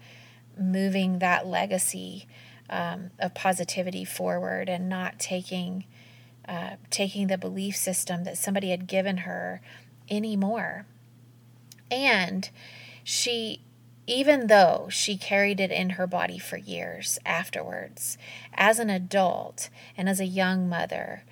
moving 0.59 1.21
that 1.21 1.47
legacy 1.47 2.26
um, 2.71 3.11
of 3.19 3.35
positivity 3.35 4.05
forward 4.05 4.69
and 4.69 4.89
not 4.89 5.19
taking 5.19 5.85
uh, 6.49 6.77
taking 6.89 7.27
the 7.27 7.39
belief 7.39 7.77
system 7.77 8.25
that 8.25 8.39
somebody 8.39 8.71
had 8.71 8.87
given 8.87 9.19
her 9.19 9.61
anymore. 10.09 10.87
And 11.91 12.49
she 13.05 13.61
even 14.07 14.49
though 14.49 14.89
she 14.91 15.17
carried 15.17 15.61
it 15.61 15.71
in 15.71 15.91
her 15.91 16.07
body 16.07 16.37
for 16.37 16.57
years 16.57 17.21
afterwards. 17.25 18.19
As 18.55 18.81
an 18.81 18.91
adult 18.91 19.69
and 19.97 20.09
as 20.09 20.19
a 20.19 20.27
young 20.27 20.69
mother, 20.69 21.23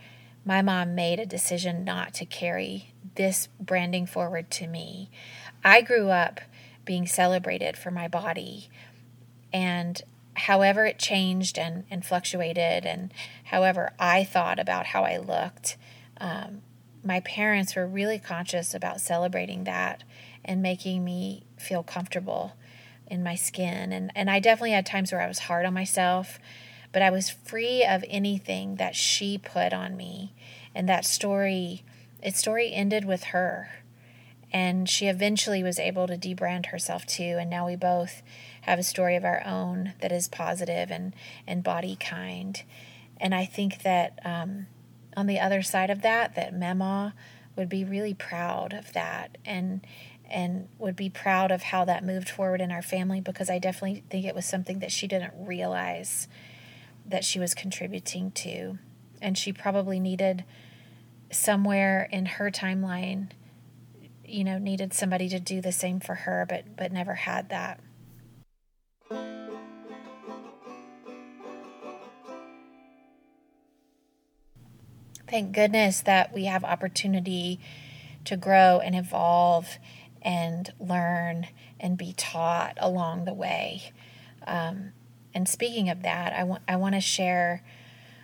my 0.44 0.62
mom 0.62 0.94
made 0.94 1.18
a 1.18 1.26
decision 1.26 1.82
not 1.82 2.14
to 2.14 2.24
carry 2.24 2.92
this 3.16 3.48
branding 3.58 4.06
forward 4.06 4.48
to 4.52 4.68
me. 4.68 5.10
I 5.64 5.80
grew 5.80 6.10
up 6.10 6.40
being 6.84 7.06
celebrated 7.06 7.76
for 7.76 7.90
my 7.90 8.06
body, 8.06 8.68
and 9.52 10.00
however 10.38 10.86
it 10.86 10.98
changed 10.98 11.58
and, 11.58 11.84
and 11.90 12.04
fluctuated, 12.04 12.84
and 12.84 13.12
however 13.44 13.92
I 13.98 14.24
thought 14.24 14.58
about 14.58 14.86
how 14.86 15.04
I 15.04 15.18
looked, 15.18 15.76
um, 16.20 16.62
my 17.04 17.20
parents 17.20 17.76
were 17.76 17.86
really 17.86 18.18
conscious 18.18 18.74
about 18.74 19.00
celebrating 19.00 19.64
that 19.64 20.04
and 20.44 20.62
making 20.62 21.04
me 21.04 21.44
feel 21.58 21.82
comfortable 21.82 22.54
in 23.06 23.22
my 23.22 23.34
skin. 23.34 23.92
And, 23.92 24.10
and 24.14 24.30
I 24.30 24.40
definitely 24.40 24.72
had 24.72 24.86
times 24.86 25.12
where 25.12 25.22
I 25.22 25.28
was 25.28 25.40
hard 25.40 25.64
on 25.64 25.74
myself, 25.74 26.38
but 26.92 27.02
I 27.02 27.10
was 27.10 27.30
free 27.30 27.84
of 27.84 28.04
anything 28.08 28.76
that 28.76 28.96
she 28.96 29.38
put 29.38 29.72
on 29.72 29.96
me. 29.96 30.34
And 30.74 30.88
that 30.88 31.04
story, 31.04 31.84
its 32.22 32.38
story 32.38 32.72
ended 32.72 33.04
with 33.04 33.24
her. 33.24 33.70
And 34.50 34.88
she 34.88 35.08
eventually 35.08 35.62
was 35.62 35.78
able 35.78 36.06
to 36.06 36.16
debrand 36.16 36.66
herself 36.66 37.04
too. 37.04 37.36
And 37.38 37.50
now 37.50 37.66
we 37.66 37.76
both 37.76 38.22
have 38.70 38.78
a 38.78 38.84
story 38.84 39.16
of 39.16 39.24
our 39.24 39.42
own 39.44 39.94
that 40.00 40.12
is 40.12 40.28
positive 40.28 40.90
and, 40.90 41.14
and 41.46 41.62
body 41.62 41.96
kind. 41.96 42.62
And 43.18 43.34
I 43.34 43.44
think 43.44 43.82
that 43.82 44.18
um, 44.24 44.66
on 45.16 45.26
the 45.26 45.40
other 45.40 45.62
side 45.62 45.90
of 45.90 46.02
that, 46.02 46.34
that 46.36 46.54
Mema 46.54 47.12
would 47.56 47.68
be 47.68 47.84
really 47.84 48.14
proud 48.14 48.72
of 48.72 48.92
that. 48.92 49.38
And 49.44 49.86
and 50.30 50.68
would 50.78 50.96
be 50.96 51.08
proud 51.08 51.50
of 51.50 51.62
how 51.62 51.84
that 51.86 52.04
moved 52.04 52.28
forward 52.28 52.60
in 52.60 52.70
our 52.70 52.82
family 52.82 53.20
because 53.20 53.48
I 53.48 53.58
definitely 53.58 54.02
think 54.10 54.26
it 54.26 54.34
was 54.34 54.44
something 54.44 54.80
that 54.80 54.92
she 54.92 55.06
didn't 55.06 55.32
realize 55.36 56.28
that 57.06 57.24
she 57.24 57.38
was 57.38 57.54
contributing 57.54 58.30
to. 58.32 58.78
And 59.22 59.36
she 59.38 59.52
probably 59.52 59.98
needed 59.98 60.44
somewhere 61.30 62.08
in 62.12 62.26
her 62.26 62.50
timeline, 62.50 63.30
you 64.24 64.44
know, 64.44 64.58
needed 64.58 64.92
somebody 64.92 65.28
to 65.30 65.40
do 65.40 65.60
the 65.60 65.72
same 65.72 65.98
for 65.98 66.14
her, 66.14 66.46
but 66.48 66.76
but 66.76 66.92
never 66.92 67.14
had 67.14 67.48
that. 67.48 67.80
Thank 75.28 75.52
goodness 75.52 76.00
that 76.02 76.32
we 76.32 76.46
have 76.46 76.64
opportunity 76.64 77.60
to 78.24 78.34
grow 78.34 78.80
and 78.80 78.94
evolve 78.96 79.78
and 80.22 80.72
learn 80.80 81.48
and 81.78 81.98
be 81.98 82.14
taught 82.16 82.78
along 82.78 83.26
the 83.26 83.34
way. 83.34 83.92
Um, 84.46 84.92
and 85.34 85.46
speaking 85.46 85.90
of 85.90 86.02
that, 86.02 86.32
I 86.32 86.44
want 86.44 86.62
I 86.66 86.76
want 86.76 86.94
to 86.94 87.02
share 87.02 87.62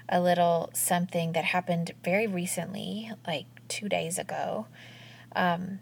a 0.08 0.18
little 0.18 0.70
something 0.72 1.32
that 1.32 1.44
happened 1.44 1.92
very 2.02 2.26
recently, 2.26 3.10
like 3.26 3.46
two 3.68 3.88
days 3.90 4.18
ago. 4.18 4.66
Um, 5.36 5.80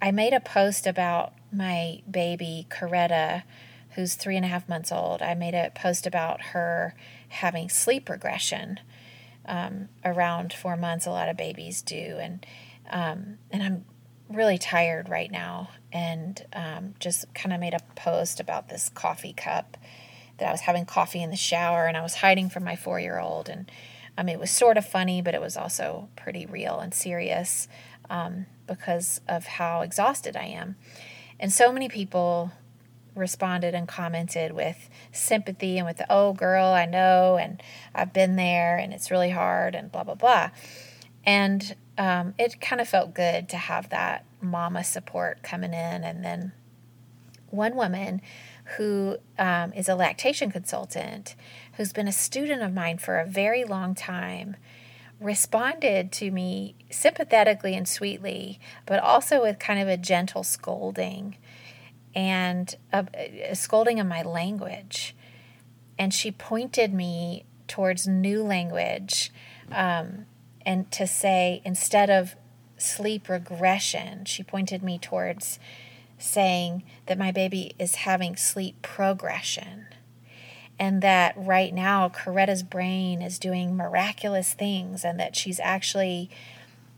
I 0.00 0.10
made 0.10 0.32
a 0.32 0.40
post 0.40 0.88
about 0.88 1.34
my 1.52 2.02
baby 2.10 2.66
Coretta, 2.68 3.44
who's 3.90 4.16
three 4.16 4.36
and 4.36 4.44
a 4.44 4.48
half 4.48 4.68
months 4.68 4.90
old. 4.90 5.22
I 5.22 5.34
made 5.34 5.54
a 5.54 5.70
post 5.72 6.04
about 6.04 6.46
her 6.46 6.96
having 7.28 7.68
sleep 7.68 8.08
regression 8.08 8.80
um, 9.46 9.88
around 10.04 10.52
four 10.52 10.76
months. 10.76 11.06
A 11.06 11.10
lot 11.10 11.28
of 11.28 11.36
babies 11.36 11.82
do, 11.82 12.18
and 12.20 12.46
um, 12.90 13.38
and 13.50 13.62
I'm 13.62 13.84
really 14.28 14.58
tired 14.58 15.08
right 15.08 15.30
now 15.30 15.70
and 15.92 16.44
um, 16.54 16.94
just 16.98 17.32
kind 17.34 17.52
of 17.52 17.60
made 17.60 17.74
a 17.74 17.80
post 17.94 18.40
about 18.40 18.68
this 18.68 18.88
coffee 18.88 19.32
cup 19.32 19.76
that 20.38 20.48
I 20.48 20.52
was 20.52 20.62
having 20.62 20.86
coffee 20.86 21.22
in 21.22 21.30
the 21.30 21.36
shower 21.36 21.86
and 21.86 21.96
I 21.96 22.02
was 22.02 22.16
hiding 22.16 22.48
from 22.48 22.64
my 22.64 22.76
four 22.76 22.98
year 22.98 23.20
old. 23.20 23.48
And 23.48 23.70
um, 24.16 24.28
it 24.28 24.38
was 24.38 24.50
sort 24.50 24.76
of 24.76 24.86
funny, 24.86 25.22
but 25.22 25.34
it 25.34 25.40
was 25.40 25.56
also 25.56 26.08
pretty 26.16 26.46
real 26.46 26.80
and 26.80 26.94
serious 26.94 27.68
um, 28.10 28.46
because 28.66 29.20
of 29.28 29.44
how 29.44 29.82
exhausted 29.82 30.36
I 30.36 30.46
am. 30.46 30.76
And 31.38 31.52
so 31.52 31.72
many 31.72 31.88
people 31.88 32.52
responded 33.14 33.74
and 33.74 33.86
commented 33.86 34.52
with 34.52 34.88
sympathy 35.12 35.78
and 35.78 35.86
with, 35.86 36.00
oh, 36.08 36.32
girl, 36.32 36.66
I 36.66 36.86
know, 36.86 37.36
and 37.36 37.62
I've 37.94 38.12
been 38.12 38.36
there, 38.36 38.76
and 38.76 38.92
it's 38.92 39.10
really 39.10 39.30
hard, 39.30 39.74
and 39.74 39.90
blah, 39.92 40.04
blah, 40.04 40.14
blah. 40.14 40.50
And 41.24 41.76
um, 41.98 42.34
it 42.38 42.60
kind 42.60 42.80
of 42.80 42.88
felt 42.88 43.14
good 43.14 43.48
to 43.50 43.56
have 43.56 43.90
that 43.90 44.24
mama 44.40 44.82
support 44.84 45.42
coming 45.42 45.72
in. 45.72 46.04
And 46.04 46.24
then 46.24 46.52
one 47.50 47.76
woman 47.76 48.20
who 48.76 49.18
um, 49.38 49.72
is 49.74 49.88
a 49.88 49.94
lactation 49.94 50.50
consultant, 50.50 51.34
who's 51.74 51.92
been 51.92 52.08
a 52.08 52.12
student 52.12 52.62
of 52.62 52.72
mine 52.72 52.98
for 52.98 53.18
a 53.18 53.26
very 53.26 53.64
long 53.64 53.94
time, 53.94 54.56
responded 55.20 56.10
to 56.10 56.30
me 56.30 56.74
sympathetically 56.90 57.74
and 57.74 57.86
sweetly, 57.86 58.58
but 58.86 58.98
also 58.98 59.42
with 59.42 59.58
kind 59.58 59.80
of 59.80 59.86
a 59.86 59.96
gentle 59.96 60.42
scolding 60.42 61.36
and 62.14 62.74
a, 62.92 63.06
a 63.50 63.54
scolding 63.54 63.98
of 64.00 64.06
my 64.06 64.22
language. 64.22 65.14
And 65.98 66.12
she 66.12 66.30
pointed 66.30 66.92
me 66.92 67.44
towards 67.68 68.06
new 68.06 68.42
language 68.42 69.32
um, 69.70 70.26
and 70.64 70.90
to 70.92 71.06
say, 71.06 71.62
instead 71.64 72.10
of 72.10 72.34
sleep 72.76 73.28
regression, 73.28 74.24
she 74.24 74.42
pointed 74.42 74.82
me 74.82 74.98
towards 74.98 75.58
saying 76.18 76.82
that 77.06 77.18
my 77.18 77.32
baby 77.32 77.74
is 77.78 77.96
having 77.96 78.36
sleep 78.36 78.80
progression. 78.82 79.86
And 80.78 81.02
that 81.02 81.34
right 81.36 81.72
now, 81.72 82.08
Coretta's 82.08 82.62
brain 82.62 83.22
is 83.22 83.38
doing 83.38 83.76
miraculous 83.76 84.54
things, 84.54 85.04
and 85.04 85.20
that 85.20 85.36
she's 85.36 85.60
actually 85.60 86.30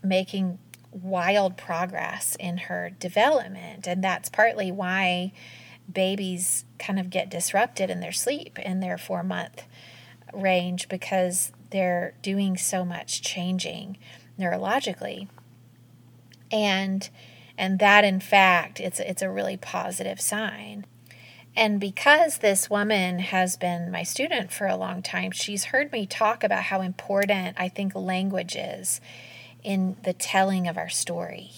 making 0.03 0.57
wild 1.01 1.57
progress 1.57 2.37
in 2.39 2.57
her 2.57 2.91
development. 2.99 3.87
And 3.87 4.03
that's 4.03 4.29
partly 4.29 4.71
why 4.71 5.33
babies 5.91 6.65
kind 6.79 6.99
of 6.99 7.09
get 7.09 7.29
disrupted 7.29 7.89
in 7.89 7.99
their 7.99 8.11
sleep 8.11 8.57
in 8.59 8.79
their 8.79 8.97
four 8.97 9.23
month 9.23 9.63
range 10.33 10.89
because 10.89 11.51
they're 11.69 12.13
doing 12.21 12.57
so 12.57 12.83
much 12.83 13.21
changing 13.21 13.97
neurologically. 14.39 15.27
And 16.51 17.07
and 17.57 17.79
that 17.79 18.03
in 18.03 18.19
fact 18.19 18.79
it's 18.79 18.99
it's 18.99 19.21
a 19.21 19.29
really 19.29 19.57
positive 19.57 20.19
sign. 20.21 20.85
And 21.57 21.79
because 21.79 22.39
this 22.39 22.69
woman 22.69 23.19
has 23.19 23.55
been 23.55 23.89
my 23.89 24.03
student 24.03 24.51
for 24.51 24.67
a 24.67 24.75
long 24.75 25.01
time, 25.01 25.31
she's 25.31 25.65
heard 25.65 25.89
me 25.93 26.05
talk 26.05 26.43
about 26.43 26.63
how 26.63 26.81
important 26.81 27.55
I 27.57 27.69
think 27.69 27.95
language 27.95 28.57
is 28.57 28.99
in 29.65 29.97
the 30.03 30.13
telling 30.13 30.67
of 30.67 30.77
our 30.77 30.89
story. 30.89 31.51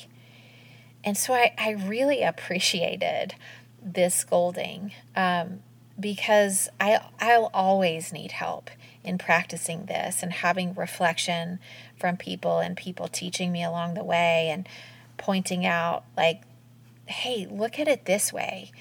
And 1.04 1.18
so 1.18 1.34
I, 1.34 1.54
I 1.58 1.72
really 1.72 2.24
appreciated 2.24 3.36
this 3.84 4.16
scolding 4.16 4.94
um, 5.16 5.60
because 6.00 6.70
I, 6.80 7.02
I'll 7.20 7.52
always 7.54 8.14
need 8.14 8.32
help 8.32 8.70
in 9.04 9.18
practicing 9.18 9.86
this 9.86 10.24
and 10.24 10.32
having 10.32 10.74
reflection 10.74 11.60
from 11.98 12.16
people 12.18 12.60
and 12.60 12.78
people 12.78 13.08
teaching 13.08 13.52
me 13.52 13.64
along 13.64 13.94
the 13.94 14.04
way 14.04 14.50
and 14.50 14.68
pointing 15.18 15.66
out, 15.66 16.04
like, 16.16 16.44
hey, 17.08 17.48
look 17.50 17.80
at 17.80 17.88
it 17.88 18.06
this 18.06 18.32
way, 18.32 18.72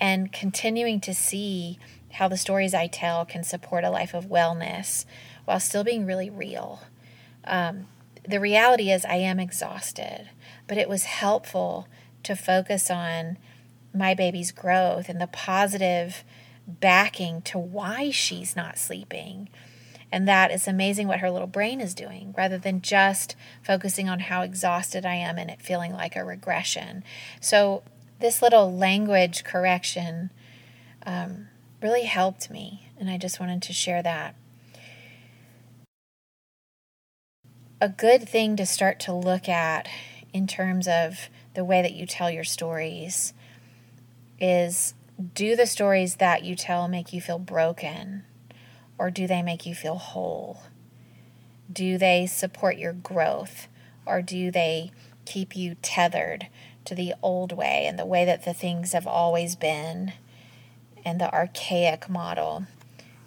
and 0.00 0.32
continuing 0.32 1.00
to 1.00 1.14
see 1.14 1.78
how 2.12 2.28
the 2.28 2.36
stories 2.36 2.74
I 2.74 2.86
tell 2.86 3.24
can 3.24 3.44
support 3.44 3.84
a 3.84 3.90
life 3.90 4.14
of 4.14 4.26
wellness 4.26 5.04
while 5.44 5.60
still 5.60 5.84
being 5.84 6.06
really 6.06 6.30
real. 6.30 6.82
Um, 7.44 7.86
the 8.26 8.40
reality 8.40 8.90
is, 8.90 9.04
I 9.04 9.16
am 9.16 9.38
exhausted, 9.38 10.30
but 10.66 10.78
it 10.78 10.88
was 10.88 11.04
helpful 11.04 11.88
to 12.22 12.34
focus 12.34 12.90
on 12.90 13.38
my 13.94 14.14
baby's 14.14 14.50
growth 14.50 15.08
and 15.08 15.20
the 15.20 15.26
positive 15.26 16.24
backing 16.66 17.42
to 17.42 17.58
why 17.58 18.10
she's 18.10 18.56
not 18.56 18.78
sleeping. 18.78 19.48
And 20.10 20.28
that 20.28 20.50
is 20.50 20.68
amazing 20.68 21.08
what 21.08 21.20
her 21.20 21.30
little 21.30 21.48
brain 21.48 21.80
is 21.80 21.94
doing 21.94 22.34
rather 22.36 22.58
than 22.58 22.80
just 22.80 23.36
focusing 23.62 24.08
on 24.08 24.20
how 24.20 24.42
exhausted 24.42 25.04
I 25.04 25.14
am 25.14 25.38
and 25.38 25.50
it 25.50 25.60
feeling 25.60 25.92
like 25.92 26.16
a 26.16 26.24
regression. 26.24 27.04
So, 27.40 27.82
this 28.20 28.40
little 28.40 28.74
language 28.74 29.42
correction 29.44 30.30
um, 31.04 31.48
really 31.82 32.04
helped 32.04 32.48
me, 32.48 32.88
and 32.98 33.10
I 33.10 33.18
just 33.18 33.40
wanted 33.40 33.60
to 33.62 33.72
share 33.72 34.02
that. 34.02 34.36
A 37.80 37.88
good 37.88 38.28
thing 38.28 38.56
to 38.56 38.66
start 38.66 39.00
to 39.00 39.12
look 39.12 39.48
at 39.48 39.88
in 40.32 40.46
terms 40.46 40.86
of 40.86 41.28
the 41.54 41.64
way 41.64 41.82
that 41.82 41.94
you 41.94 42.06
tell 42.06 42.30
your 42.30 42.44
stories 42.44 43.32
is 44.40 44.94
do 45.34 45.54
the 45.54 45.66
stories 45.66 46.16
that 46.16 46.44
you 46.44 46.56
tell 46.56 46.88
make 46.88 47.12
you 47.12 47.20
feel 47.20 47.38
broken 47.38 48.24
or 48.98 49.10
do 49.10 49.26
they 49.26 49.42
make 49.42 49.66
you 49.66 49.74
feel 49.74 49.96
whole? 49.96 50.62
Do 51.72 51.98
they 51.98 52.26
support 52.26 52.78
your 52.78 52.92
growth 52.92 53.68
or 54.06 54.22
do 54.22 54.50
they 54.50 54.90
keep 55.24 55.56
you 55.56 55.76
tethered 55.82 56.48
to 56.84 56.94
the 56.94 57.14
old 57.22 57.52
way 57.52 57.86
and 57.86 57.98
the 57.98 58.06
way 58.06 58.24
that 58.24 58.44
the 58.44 58.54
things 58.54 58.92
have 58.92 59.06
always 59.06 59.56
been 59.56 60.12
and 61.04 61.20
the 61.20 61.32
archaic 61.32 62.08
model? 62.08 62.66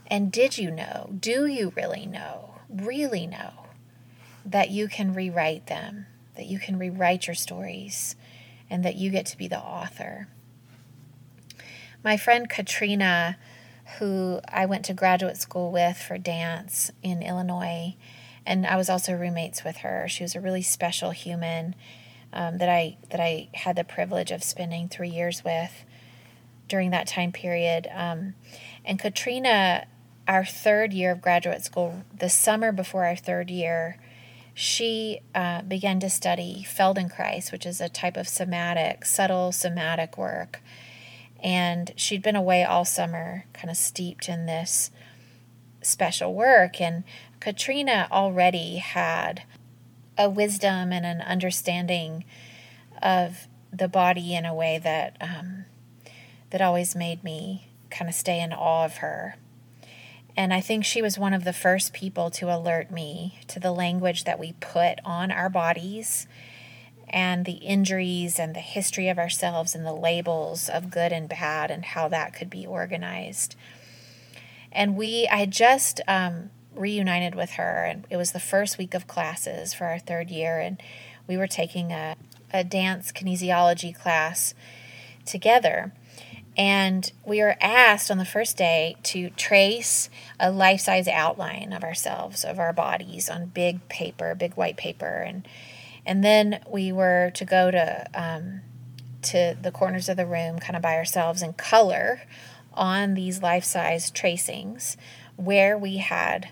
And 0.08 0.32
did 0.32 0.58
you 0.58 0.72
know? 0.72 1.10
Do 1.20 1.46
you 1.46 1.74
really 1.76 2.06
know? 2.06 2.56
Really 2.70 3.28
know? 3.28 3.67
That 4.48 4.70
you 4.70 4.88
can 4.88 5.14
rewrite 5.14 5.68
them, 5.68 6.06
that 6.36 6.46
you 6.46 6.58
can 6.58 6.80
rewrite 6.80 7.28
your 7.28 7.36
stories, 7.36 8.16
and 8.70 8.84
that 8.84 8.96
you 8.96 9.12
get 9.12 9.26
to 9.28 9.38
be 9.38 9.48
the 9.48 9.60
author. 9.60 10.28
My 12.04 12.16
friend 12.16 12.50
Katrina, 12.50 13.38
who 14.00 14.40
I 14.48 14.66
went 14.66 14.86
to 14.86 14.94
graduate 14.94 15.38
school 15.38 15.72
with 15.72 15.98
for 15.98 16.18
dance 16.18 16.92
in 17.04 17.22
Illinois, 17.22 17.96
and 18.46 18.66
I 18.66 18.78
was 18.78 18.90
also 18.90 19.14
roommates 19.14 19.64
with 19.66 19.78
her. 19.78 20.08
She 20.08 20.24
was 20.24 20.36
a 20.36 20.40
really 20.40 20.62
special 20.62 21.12
human 21.12 21.76
um, 22.32 22.58
that 22.60 22.70
I 22.70 22.98
that 23.10 23.20
I 23.20 23.50
had 23.54 23.76
the 23.76 23.84
privilege 23.84 24.32
of 24.32 24.44
spending 24.44 24.88
three 24.88 25.10
years 25.10 25.44
with 25.44 25.84
during 26.70 26.92
that 26.92 27.08
time 27.08 27.34
period. 27.34 27.88
Um, 27.94 28.36
and 28.86 29.00
Katrina, 29.00 29.88
our 30.28 30.46
third 30.46 30.94
year 30.94 31.12
of 31.12 31.22
graduate 31.22 31.64
school, 31.64 32.04
the 32.18 32.30
summer 32.30 32.72
before 32.72 33.06
our 33.06 33.16
third 33.16 33.50
year, 33.50 33.98
she 34.60 35.20
uh, 35.36 35.62
began 35.62 36.00
to 36.00 36.10
study 36.10 36.66
Feldenkrais, 36.68 37.52
which 37.52 37.64
is 37.64 37.80
a 37.80 37.88
type 37.88 38.18
of 38.18 38.28
somatic, 38.28 39.06
subtle 39.06 39.52
somatic 39.52 40.18
work. 40.18 40.64
And 41.44 41.94
she'd 41.96 42.24
been 42.24 42.36
away 42.36 42.64
all 42.64 42.84
summer, 42.84 43.46
kind 43.54 43.70
of 43.70 43.78
steeped 43.78 44.28
in 44.28 44.48
this 44.48 44.90
special 45.84 46.34
work. 46.34 46.82
And 46.82 47.04
Katrina 47.40 48.08
already 48.12 48.78
had 48.78 49.44
a 50.18 50.28
wisdom 50.28 50.92
and 50.92 51.06
an 51.06 51.22
understanding 51.22 52.26
of 53.00 53.48
the 53.72 53.88
body 53.88 54.34
in 54.34 54.48
a 54.48 54.56
way 54.56 54.80
that 54.84 55.18
um, 55.22 55.66
that 56.50 56.62
always 56.62 56.96
made 56.96 57.24
me 57.24 57.70
kind 57.92 58.10
of 58.10 58.16
stay 58.16 58.42
in 58.42 58.52
awe 58.52 58.86
of 58.86 58.98
her. 58.98 59.36
And 60.38 60.54
I 60.54 60.62
think 60.62 60.86
she 60.86 61.02
was 61.02 61.18
one 61.18 61.34
of 61.34 61.44
the 61.44 61.52
first 61.52 61.94
people 61.94 62.30
to 62.32 62.54
alert 62.56 62.92
me 62.92 63.40
to 63.48 63.60
the 63.60 63.72
language 63.72 64.24
that 64.26 64.38
we 64.38 64.54
put 64.54 65.00
on 65.04 65.32
our 65.32 65.50
bodies 65.50 66.28
and 67.10 67.44
the 67.44 67.54
injuries 67.54 68.38
and 68.38 68.56
the 68.56 68.60
history 68.60 69.10
of 69.10 69.18
ourselves 69.18 69.74
and 69.74 69.84
the 69.84 69.94
labels 69.94 70.70
of 70.70 70.92
good 70.92 71.12
and 71.12 71.28
bad 71.28 71.72
and 71.72 71.84
how 71.86 72.08
that 72.10 72.36
could 72.36 72.52
be 72.52 72.68
organized. 72.68 73.56
And 74.72 74.96
we, 74.96 75.28
I 75.32 75.48
just 75.48 76.02
um, 76.08 76.52
reunited 76.76 77.34
with 77.34 77.52
her, 77.52 77.86
and 77.86 78.06
it 78.12 78.18
was 78.18 78.32
the 78.32 78.40
first 78.40 78.78
week 78.78 78.94
of 78.94 79.08
classes 79.08 79.74
for 79.74 79.86
our 79.86 79.98
third 79.98 80.30
year, 80.30 80.60
and 80.60 80.80
we 81.26 81.38
were 81.38 81.48
taking 81.48 81.92
a, 81.92 82.16
a 82.54 82.64
dance 82.64 83.12
kinesiology 83.12 83.96
class 83.96 84.54
together. 85.26 85.94
And 86.58 87.12
we 87.24 87.40
were 87.42 87.56
asked 87.62 88.10
on 88.10 88.18
the 88.18 88.26
first 88.26 88.58
day 88.58 88.96
to 89.04 89.30
trace 89.32 90.10
a 90.40 90.50
life 90.50 90.82
size 90.82 91.08
outline 91.08 91.72
of 91.72 91.84
ourselves, 91.84 92.44
of 92.44 92.58
our 92.58 92.74
bodies 92.74 93.30
on 93.30 93.48
big 93.48 93.88
paper, 93.90 94.34
big 94.34 94.56
white 94.56 94.76
paper. 94.76 95.24
And, 95.26 95.48
and 96.04 96.24
then 96.24 96.62
we 96.68 96.92
were 96.92 97.32
to 97.36 97.46
go 97.46 97.70
to, 97.70 98.08
um, 98.16 98.62
to 99.24 99.56
the 99.62 99.72
corners 99.72 100.10
of 100.10 100.18
the 100.18 100.26
room 100.26 100.58
kind 100.58 100.76
of 100.76 100.82
by 100.82 100.96
ourselves 100.96 101.44
and 101.44 101.56
color 101.56 102.22
on 102.74 103.14
these 103.14 103.44
life 103.44 103.64
size 103.64 104.10
tracings 104.10 104.98
where 105.36 105.78
we 105.78 105.98
had 105.98 106.50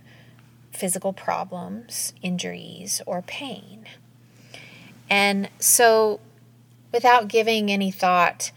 physical 0.71 1.13
problems, 1.13 2.13
injuries, 2.21 3.01
or 3.07 3.23
pain. 3.23 3.85
And 5.09 5.49
so 5.57 6.19
without 6.91 7.27
giving 7.27 7.71
any 7.71 7.89
thought 7.89 8.51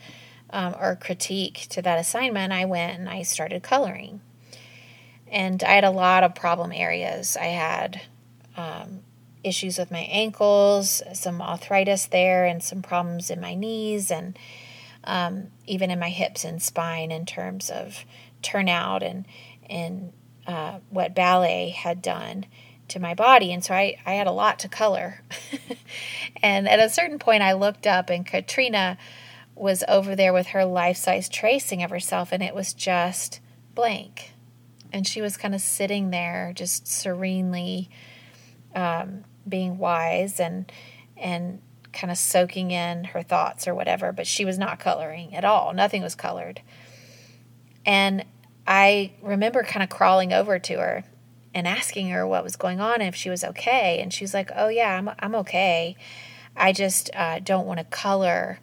um, 0.51 0.75
or 0.81 0.97
critique 0.97 1.67
to 1.71 1.83
that 1.83 1.99
assignment, 1.99 2.53
I 2.53 2.65
went 2.65 2.99
and 2.99 3.09
I 3.09 3.23
started 3.23 3.63
coloring. 3.63 4.21
And 5.31 5.63
I 5.63 5.73
had 5.73 5.85
a 5.85 5.91
lot 5.91 6.25
of 6.25 6.35
problem 6.35 6.73
areas. 6.73 7.37
I 7.37 7.47
had 7.47 8.01
um, 8.57 9.01
issues 9.45 9.79
with 9.79 9.91
my 9.91 10.01
ankles, 10.01 11.03
some 11.13 11.43
arthritis 11.43 12.07
there, 12.07 12.47
and 12.47 12.63
some 12.63 12.83
problems 12.83 13.31
in 13.31 13.41
my 13.41 13.55
knees, 13.55 14.11
and 14.11 14.39
um, 15.05 15.49
even 15.67 15.91
in 15.91 15.99
my 15.99 16.09
hips 16.09 16.45
and 16.45 16.63
spine 16.63 17.11
in 17.11 17.27
terms 17.27 17.71
of 17.71 18.05
turnout 18.43 19.03
and 19.03 19.27
and 19.69 20.13
uh, 20.47 20.79
what 20.89 21.15
ballet 21.15 21.69
had 21.69 22.01
done 22.01 22.47
to 22.89 22.99
my 22.99 23.15
body. 23.15 23.53
And 23.53 23.63
so 23.63 23.75
I, 23.75 23.99
I 24.07 24.15
had 24.15 24.27
a 24.27 24.33
lot 24.33 24.59
to 24.61 24.69
color. 24.69 25.23
and 26.43 26.67
at 26.67 26.81
a 26.81 26.89
certain 26.89 27.19
point, 27.19 27.43
I 27.43 27.53
looked 27.53 27.87
up, 27.87 28.09
and 28.09 28.27
Katrina 28.27 28.97
was 29.59 29.85
over 29.89 30.15
there 30.15 30.33
with 30.33 30.49
her 30.49 30.65
life 30.65 30.97
size 30.97 31.29
tracing 31.29 31.83
of 31.83 31.91
herself, 31.91 32.33
and 32.33 32.43
it 32.43 32.55
was 32.55 32.73
just 32.73 33.41
blank. 33.75 34.33
And 34.93 35.07
she 35.07 35.21
was 35.21 35.37
kind 35.37 35.55
of 35.55 35.61
sitting 35.61 36.11
there, 36.11 36.53
just 36.55 36.87
serenely 36.87 37.91
um, 38.75 39.25
being 39.49 39.79
wise 39.79 40.41
and 40.41 40.71
and 41.17 41.61
kind 41.93 42.11
of 42.11 42.19
soaking 42.19 42.71
in 42.71 43.05
her 43.05 43.23
thoughts 43.23 43.67
or 43.67 43.75
whatever. 43.75 44.13
But 44.13 44.27
she 44.27 44.45
was 44.45 44.59
not 44.59 44.79
coloring 44.79 45.35
at 45.35 45.45
all. 45.45 45.73
Nothing 45.73 46.03
was 46.03 46.15
colored. 46.15 46.63
And 47.85 48.25
I 48.67 49.13
remember 49.23 49.63
kind 49.63 49.83
of 49.83 49.89
crawling 49.89 50.33
over 50.33 50.59
to 50.59 50.75
her 50.75 51.05
and 51.55 51.67
asking 51.67 52.11
her 52.11 52.27
what 52.27 52.45
was 52.45 52.57
going 52.57 52.81
on 52.81 52.95
and 53.01 53.09
if 53.09 53.15
she 53.15 53.31
was 53.31 53.43
okay. 53.43 53.99
And 54.01 54.13
she 54.13 54.25
was 54.25 54.35
like, 54.35 54.51
"Oh 54.55 54.69
yeah, 54.69 54.97
I'm 54.97 55.11
I'm 55.19 55.35
okay. 55.37 55.97
I 56.57 56.73
just 56.73 57.11
uh, 57.15 57.41
don't 57.41 57.67
want 57.67 57.79
to 57.79 57.85
color." 57.85 58.61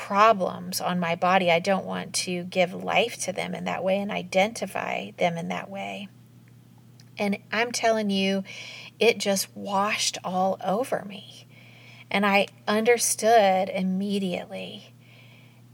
Problems 0.00 0.80
on 0.80 0.98
my 0.98 1.14
body. 1.14 1.50
I 1.50 1.58
don't 1.58 1.84
want 1.84 2.14
to 2.14 2.44
give 2.44 2.72
life 2.72 3.18
to 3.24 3.34
them 3.34 3.54
in 3.54 3.64
that 3.64 3.84
way 3.84 3.98
and 3.98 4.10
identify 4.10 5.10
them 5.18 5.36
in 5.36 5.48
that 5.48 5.68
way. 5.68 6.08
And 7.18 7.36
I'm 7.52 7.70
telling 7.70 8.08
you, 8.08 8.42
it 8.98 9.18
just 9.18 9.54
washed 9.54 10.16
all 10.24 10.56
over 10.64 11.04
me. 11.06 11.46
And 12.10 12.24
I 12.24 12.46
understood 12.66 13.68
immediately. 13.68 14.94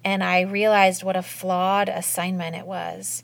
And 0.04 0.24
I 0.24 0.40
realized 0.40 1.04
what 1.04 1.16
a 1.16 1.22
flawed 1.22 1.88
assignment 1.88 2.56
it 2.56 2.66
was. 2.66 3.22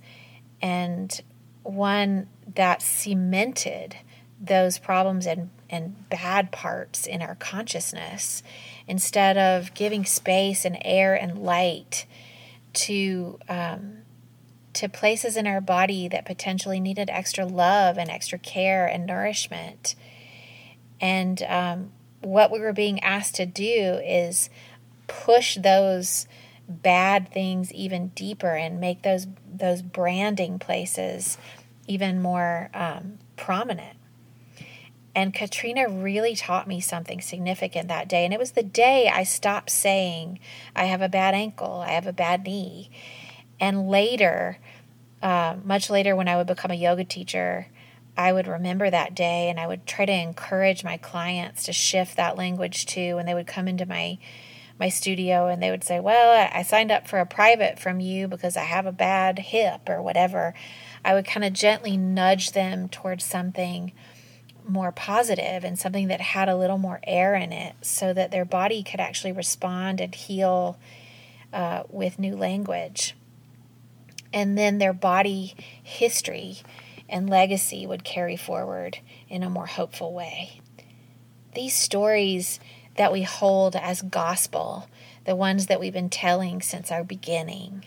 And 0.61 1.21
one 1.65 2.29
that 2.55 2.81
cemented 2.81 3.97
those 4.41 4.79
problems 4.79 5.27
and, 5.27 5.51
and 5.69 6.09
bad 6.09 6.53
parts 6.53 7.09
in 7.09 7.23
our 7.23 7.35
consciousness 7.35 8.45
instead 8.87 9.37
of 9.37 9.75
giving 9.75 10.05
space 10.05 10.64
and 10.64 10.79
air 10.83 11.14
and 11.14 11.38
light 11.38 12.07
to 12.73 13.38
um, 13.49 13.99
to 14.73 14.88
places 14.88 15.37
in 15.37 15.47
our 15.47 15.61
body 15.61 16.09
that 16.09 16.25
potentially 16.25 16.81
needed 16.81 17.11
extra 17.11 17.45
love 17.45 17.99
and 17.99 18.11
extra 18.11 18.38
care 18.38 18.87
and 18.87 19.07
nourishment. 19.07 19.95
And 21.01 21.42
um, 21.42 21.92
what 22.21 22.51
we 22.51 22.61
were 22.61 22.73
being 22.73 23.01
asked 23.01 23.35
to 23.35 23.47
do 23.47 24.01
is 24.05 24.49
push 25.07 25.57
those 25.57 26.27
bad 26.68 27.31
things 27.31 27.73
even 27.73 28.09
deeper 28.09 28.55
and 28.55 28.81
make 28.81 29.03
those 29.03 29.27
those 29.53 29.83
branding 29.83 30.59
places 30.59 31.37
even 31.87 32.23
more 32.23 32.71
um, 32.73 33.18
prominent. 33.37 33.97
And 35.14 35.35
Katrina 35.35 35.88
really 35.88 36.35
taught 36.35 36.66
me 36.66 36.81
something 36.81 37.20
significant 37.20 37.88
that 37.88 38.09
day. 38.09 38.25
And 38.25 38.33
it 38.33 38.40
was 38.40 38.53
the 38.53 38.62
day 38.62 39.11
I 39.12 39.25
stopped 39.25 39.70
saying, 39.70 40.38
I 40.75 40.85
have 40.85 41.03
a 41.03 41.09
bad 41.09 41.35
ankle, 41.35 41.85
I 41.87 41.90
have 41.90 42.07
a 42.07 42.12
bad 42.12 42.44
knee. 42.44 42.90
And 43.61 43.88
later, 43.88 44.59
uh, 45.22 45.57
much 45.62 45.90
later, 45.90 46.16
when 46.16 46.29
I 46.29 46.37
would 46.37 46.46
become 46.46 46.70
a 46.70 46.75
yoga 46.75 47.05
teacher, 47.05 47.68
I 48.16 48.33
would 48.33 48.46
remember 48.46 48.90
that 48.90 49.14
day 49.14 49.48
and 49.48 49.61
I 49.61 49.66
would 49.66 49.87
try 49.87 50.05
to 50.05 50.12
encourage 50.12 50.83
my 50.83 50.96
clients 50.96 51.64
to 51.64 51.72
shift 51.72 52.16
that 52.16 52.37
language 52.37 52.87
too. 52.87 53.18
And 53.18 53.29
they 53.29 53.35
would 53.35 53.46
come 53.46 53.68
into 53.68 53.87
my 53.87 54.18
my 54.79 54.88
studio 54.88 55.46
and 55.46 55.62
they 55.62 55.70
would 55.70 55.85
say, 55.85 56.01
Well, 56.01 56.51
I 56.53 56.62
signed 56.62 56.90
up 56.90 57.07
for 57.07 57.20
a 57.20 57.27
private 57.27 57.79
from 57.79 58.01
you 58.01 58.27
because 58.27 58.57
I 58.57 58.64
have 58.64 58.87
a 58.87 58.92
bad 58.92 59.38
hip 59.38 59.88
or 59.88 60.03
whatever. 60.03 60.55
I 61.05 61.14
would 61.14 61.27
kind 61.27 61.44
of 61.44 61.53
gently 61.53 61.96
nudge 61.96 62.53
them 62.53 62.88
towards 62.88 63.25
something 63.25 63.92
more 64.66 64.92
positive 64.92 65.64
and 65.64 65.79
something 65.79 66.09
that 66.09 66.20
had 66.20 66.48
a 66.48 66.57
little 66.57 66.79
more 66.79 67.01
air 67.05 67.35
in 67.35 67.53
it 67.53 67.75
so 67.83 68.12
that 68.12 68.31
their 68.31 68.44
body 68.44 68.83
could 68.83 69.01
actually 69.01 69.33
respond 69.33 70.01
and 70.01 70.14
heal 70.14 70.79
uh, 71.53 71.83
with 71.88 72.18
new 72.18 72.37
language. 72.37 73.14
And 74.33 74.57
then 74.57 74.79
their 74.79 74.92
body 74.92 75.55
history 75.83 76.59
and 77.09 77.29
legacy 77.29 77.87
would 77.87 78.05
carry 78.05 78.37
forward 78.37 78.98
in 79.29 79.42
a 79.42 79.51
more 79.51 79.66
hopeful 79.66 80.14
way. 80.14 80.61
These 81.55 81.75
stories 81.75 82.59
that 82.96 83.12
we 83.12 83.22
hold 83.22 83.77
as 83.77 84.01
gospel, 84.01 84.88
the 85.25 85.37
ones 85.37 85.66
that 85.66 85.81
we've 85.81 85.92
been 85.92 86.09
telling 86.09 86.62
since 86.62 86.90
our 86.90 87.05
beginning, 87.05 87.85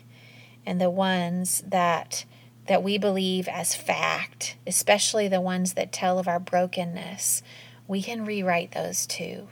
and 0.65 0.79
the 0.79 0.89
ones 0.89 1.63
that 1.65 2.25
that 2.67 2.83
we 2.83 2.97
believe 2.97 3.47
as 3.47 3.75
fact, 3.75 4.55
especially 4.65 5.27
the 5.27 5.41
ones 5.41 5.73
that 5.73 5.91
tell 5.91 6.17
of 6.17 6.27
our 6.27 6.39
brokenness, 6.39 7.43
we 7.87 8.01
can 8.01 8.25
rewrite 8.25 8.71
those 8.71 9.05
too. 9.05 9.47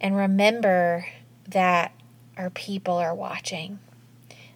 And 0.00 0.16
remember 0.16 1.06
that 1.48 1.92
our 2.36 2.50
people 2.50 2.96
are 2.96 3.14
watching, 3.14 3.78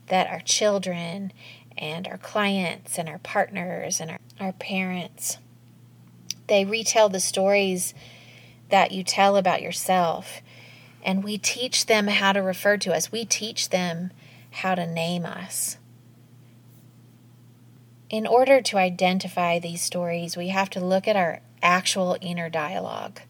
that 0.09 0.27
our 0.27 0.41
children 0.41 1.33
and 1.79 2.09
our 2.09 2.19
clients 2.19 2.99
and 2.99 3.09
our 3.09 3.19
partners 3.19 4.01
and 4.01 4.11
our, 4.11 4.19
our 4.41 4.53
parents, 4.53 5.39
they 6.49 6.65
retell 6.65 7.09
the 7.09 7.21
stories 7.21 7.95
that 8.71 8.91
you 8.91 9.05
tell 9.05 9.37
about 9.37 9.63
yourself. 9.63 10.41
And 11.05 11.23
we 11.23 11.39
teach 11.39 11.87
them 11.87 12.09
how 12.09 12.33
to 12.33 12.43
refer 12.43 12.77
to 12.79 12.93
us. 12.93 13.13
We 13.13 13.25
teach 13.25 13.69
them 13.69 14.11
how 14.51 14.75
to 14.75 14.87
name 14.87 15.25
us. 15.25 15.79
In 18.09 18.27
order 18.27 18.61
to 18.63 18.79
identify 18.79 19.59
these 19.59 19.83
stories, 19.83 20.37
we 20.37 20.49
have 20.49 20.71
to 20.71 20.85
look 20.85 21.09
at 21.09 21.17
our 21.17 21.41
actual 21.61 22.17
inner 22.21 22.49
dialogue, 22.49 23.21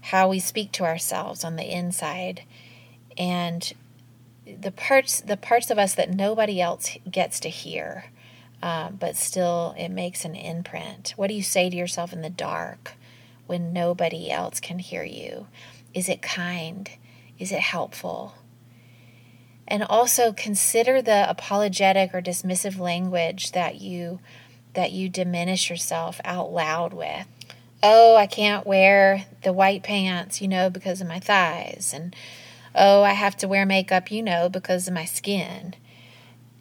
how 0.00 0.28
we 0.28 0.38
speak 0.40 0.72
to 0.72 0.84
ourselves 0.84 1.44
on 1.44 1.56
the 1.56 1.70
inside, 1.70 2.42
and 3.18 3.74
the 4.46 4.70
parts 4.70 5.20
the 5.20 5.36
parts 5.36 5.70
of 5.70 5.78
us 5.78 5.94
that 5.94 6.10
nobody 6.10 6.58
else 6.58 6.96
gets 7.10 7.38
to 7.40 7.50
hear, 7.50 8.06
um, 8.62 8.96
but 8.98 9.14
still 9.14 9.74
it 9.76 9.90
makes 9.90 10.24
an 10.24 10.34
imprint. 10.34 11.12
What 11.16 11.26
do 11.26 11.34
you 11.34 11.42
say 11.42 11.68
to 11.68 11.76
yourself 11.76 12.14
in 12.14 12.22
the 12.22 12.30
dark 12.30 12.92
when 13.46 13.74
nobody 13.74 14.30
else 14.30 14.58
can 14.58 14.78
hear 14.78 15.04
you? 15.04 15.48
Is 15.92 16.08
it 16.08 16.22
kind? 16.22 16.88
Is 17.38 17.52
it 17.52 17.60
helpful? 17.60 18.34
And 19.68 19.84
also 19.84 20.32
consider 20.32 21.00
the 21.00 21.28
apologetic 21.28 22.14
or 22.14 22.22
dismissive 22.22 22.78
language 22.78 23.52
that 23.52 23.80
you 23.80 24.18
that 24.74 24.92
you 24.92 25.08
diminish 25.08 25.70
yourself 25.70 26.20
out 26.24 26.52
loud 26.52 26.92
with. 26.92 27.26
Oh 27.82 28.16
i 28.16 28.26
can't 28.26 28.66
wear 28.66 29.26
the 29.44 29.52
white 29.52 29.82
pants 29.84 30.40
you 30.40 30.48
know 30.48 30.68
because 30.70 31.00
of 31.00 31.06
my 31.06 31.20
thighs. 31.20 31.92
And 31.94 32.16
oh 32.74 33.02
i 33.02 33.12
have 33.12 33.36
to 33.36 33.48
wear 33.48 33.64
makeup 33.64 34.10
you 34.10 34.22
know 34.22 34.48
because 34.48 34.88
of 34.88 34.94
my 34.94 35.04
skin. 35.04 35.74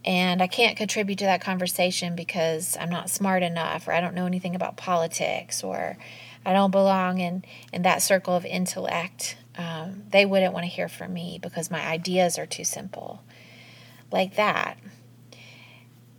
And 0.05 0.41
i 0.41 0.47
can't 0.47 0.77
contribute 0.77 1.19
to 1.19 1.25
that 1.25 1.41
conversation 1.41 2.15
because 2.15 2.77
i'm 2.79 2.89
not 2.89 3.09
smart 3.09 3.41
enough 3.41 3.87
or 3.87 3.93
i 3.93 4.01
don't 4.01 4.15
know 4.15 4.25
anything 4.25 4.55
about 4.55 4.77
politics 4.77 5.63
or 5.63 5.97
i 6.45 6.51
don't 6.51 6.71
belong 6.71 7.19
in 7.19 7.43
in 7.71 7.83
that 7.83 8.01
circle 8.01 8.35
of 8.35 8.45
intellect 8.45 9.37
um, 9.57 10.03
they 10.11 10.25
wouldn't 10.25 10.53
want 10.53 10.65
to 10.65 10.71
hear 10.71 10.87
from 10.87 11.13
me 11.13 11.39
because 11.41 11.71
my 11.71 11.85
ideas 11.85 12.37
are 12.37 12.45
too 12.45 12.63
simple. 12.63 13.23
Like 14.11 14.35
that. 14.35 14.77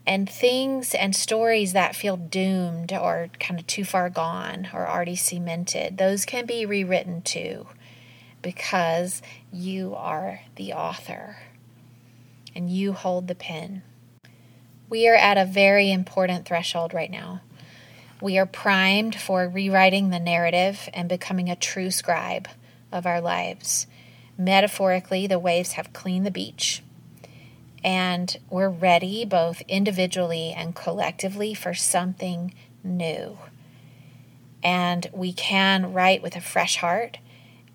And 0.07 0.29
things 0.29 0.95
and 0.95 1.15
stories 1.15 1.73
that 1.73 1.95
feel 1.95 2.17
doomed 2.17 2.93
or 2.93 3.29
kind 3.39 3.61
of 3.61 3.67
too 3.67 3.85
far 3.85 4.11
gone 4.11 4.69
or 4.73 4.89
already 4.89 5.17
cemented, 5.17 5.99
those 5.99 6.25
can 6.25 6.47
be 6.47 6.67
rewritten 6.67 7.23
too 7.23 7.67
because 8.43 9.23
you 9.53 9.95
are 9.95 10.41
the 10.57 10.73
author 10.73 11.37
and 12.55 12.71
you 12.71 12.93
hold 12.93 13.29
the 13.29 13.35
pen. 13.35 13.83
We 14.89 15.07
are 15.09 15.15
at 15.15 15.37
a 15.37 15.45
very 15.45 15.93
important 15.93 16.47
threshold 16.47 16.95
right 16.95 17.11
now. 17.11 17.43
We 18.21 18.39
are 18.39 18.47
primed 18.47 19.15
for 19.15 19.49
rewriting 19.49 20.11
the 20.11 20.19
narrative 20.19 20.89
and 20.95 21.09
becoming 21.09 21.51
a 21.51 21.57
true 21.57 21.91
scribe 21.91 22.49
of 22.93 23.07
our 23.07 23.21
lives. 23.21 23.87
Metaphorically, 24.37 25.27
the 25.27 25.39
waves 25.39 25.73
have 25.73 25.93
cleaned 25.93 26.25
the 26.25 26.31
beach, 26.31 26.83
and 27.83 28.39
we're 28.51 28.69
ready 28.69 29.25
both 29.25 29.63
individually 29.69 30.55
and 30.57 30.75
collectively 30.75 31.55
for 31.55 31.75
something 31.75 32.55
new. 32.85 33.39
And 34.63 35.09
we 35.13 35.33
can 35.33 35.93
write 35.93 36.23
with 36.23 36.37
a 36.37 36.41
fresh 36.41 36.77
heart 36.77 37.19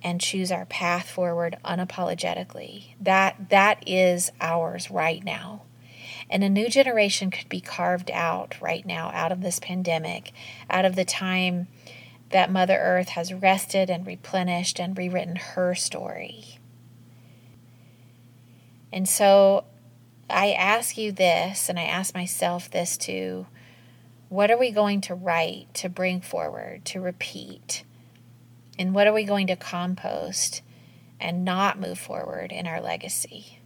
and 0.04 0.20
choose 0.20 0.52
our 0.52 0.66
path 0.66 1.10
forward 1.10 1.58
unapologetically. 1.64 2.96
That 3.00 3.50
that 3.50 3.84
is 3.88 4.32
ours 4.42 4.92
right 4.92 5.24
now. 5.24 5.64
And 6.30 6.44
a 6.44 6.50
new 6.50 6.70
generation 6.70 7.32
could 7.32 7.50
be 7.50 7.62
carved 7.62 8.12
out 8.12 8.60
right 8.62 8.86
now 8.86 9.12
out 9.14 9.32
of 9.32 9.42
this 9.42 9.60
pandemic, 9.60 10.32
out 10.70 10.86
of 10.86 10.96
the 10.96 11.06
time 11.06 11.68
that 12.34 12.52
Mother 12.52 12.78
Earth 12.78 13.10
has 13.10 13.32
rested 13.32 13.92
and 13.92 14.08
replenished 14.08 14.80
and 14.80 14.98
rewritten 14.98 15.36
her 15.36 15.76
story. 15.76 16.58
And 18.92 19.08
so 19.08 19.66
I 20.32 20.52
ask 20.52 20.98
you 20.98 21.12
this, 21.12 21.70
and 21.70 21.80
I 21.80 21.84
ask 21.84 22.14
myself 22.14 22.70
this 22.70 22.98
too 22.98 23.46
what 24.30 24.50
are 24.50 24.58
we 24.58 24.72
going 24.72 25.00
to 25.02 25.14
write, 25.14 25.72
to 25.76 25.88
bring 25.88 26.20
forward, 26.20 26.86
to 26.86 27.00
repeat? 27.00 27.84
And 28.80 28.96
what 28.96 29.06
are 29.06 29.14
we 29.14 29.26
going 29.26 29.46
to 29.46 29.56
compost 29.56 30.64
and 31.20 31.46
not 31.46 31.80
move 31.80 32.00
forward 32.00 32.52
in 32.52 32.66
our 32.66 32.82
legacy? 32.82 33.60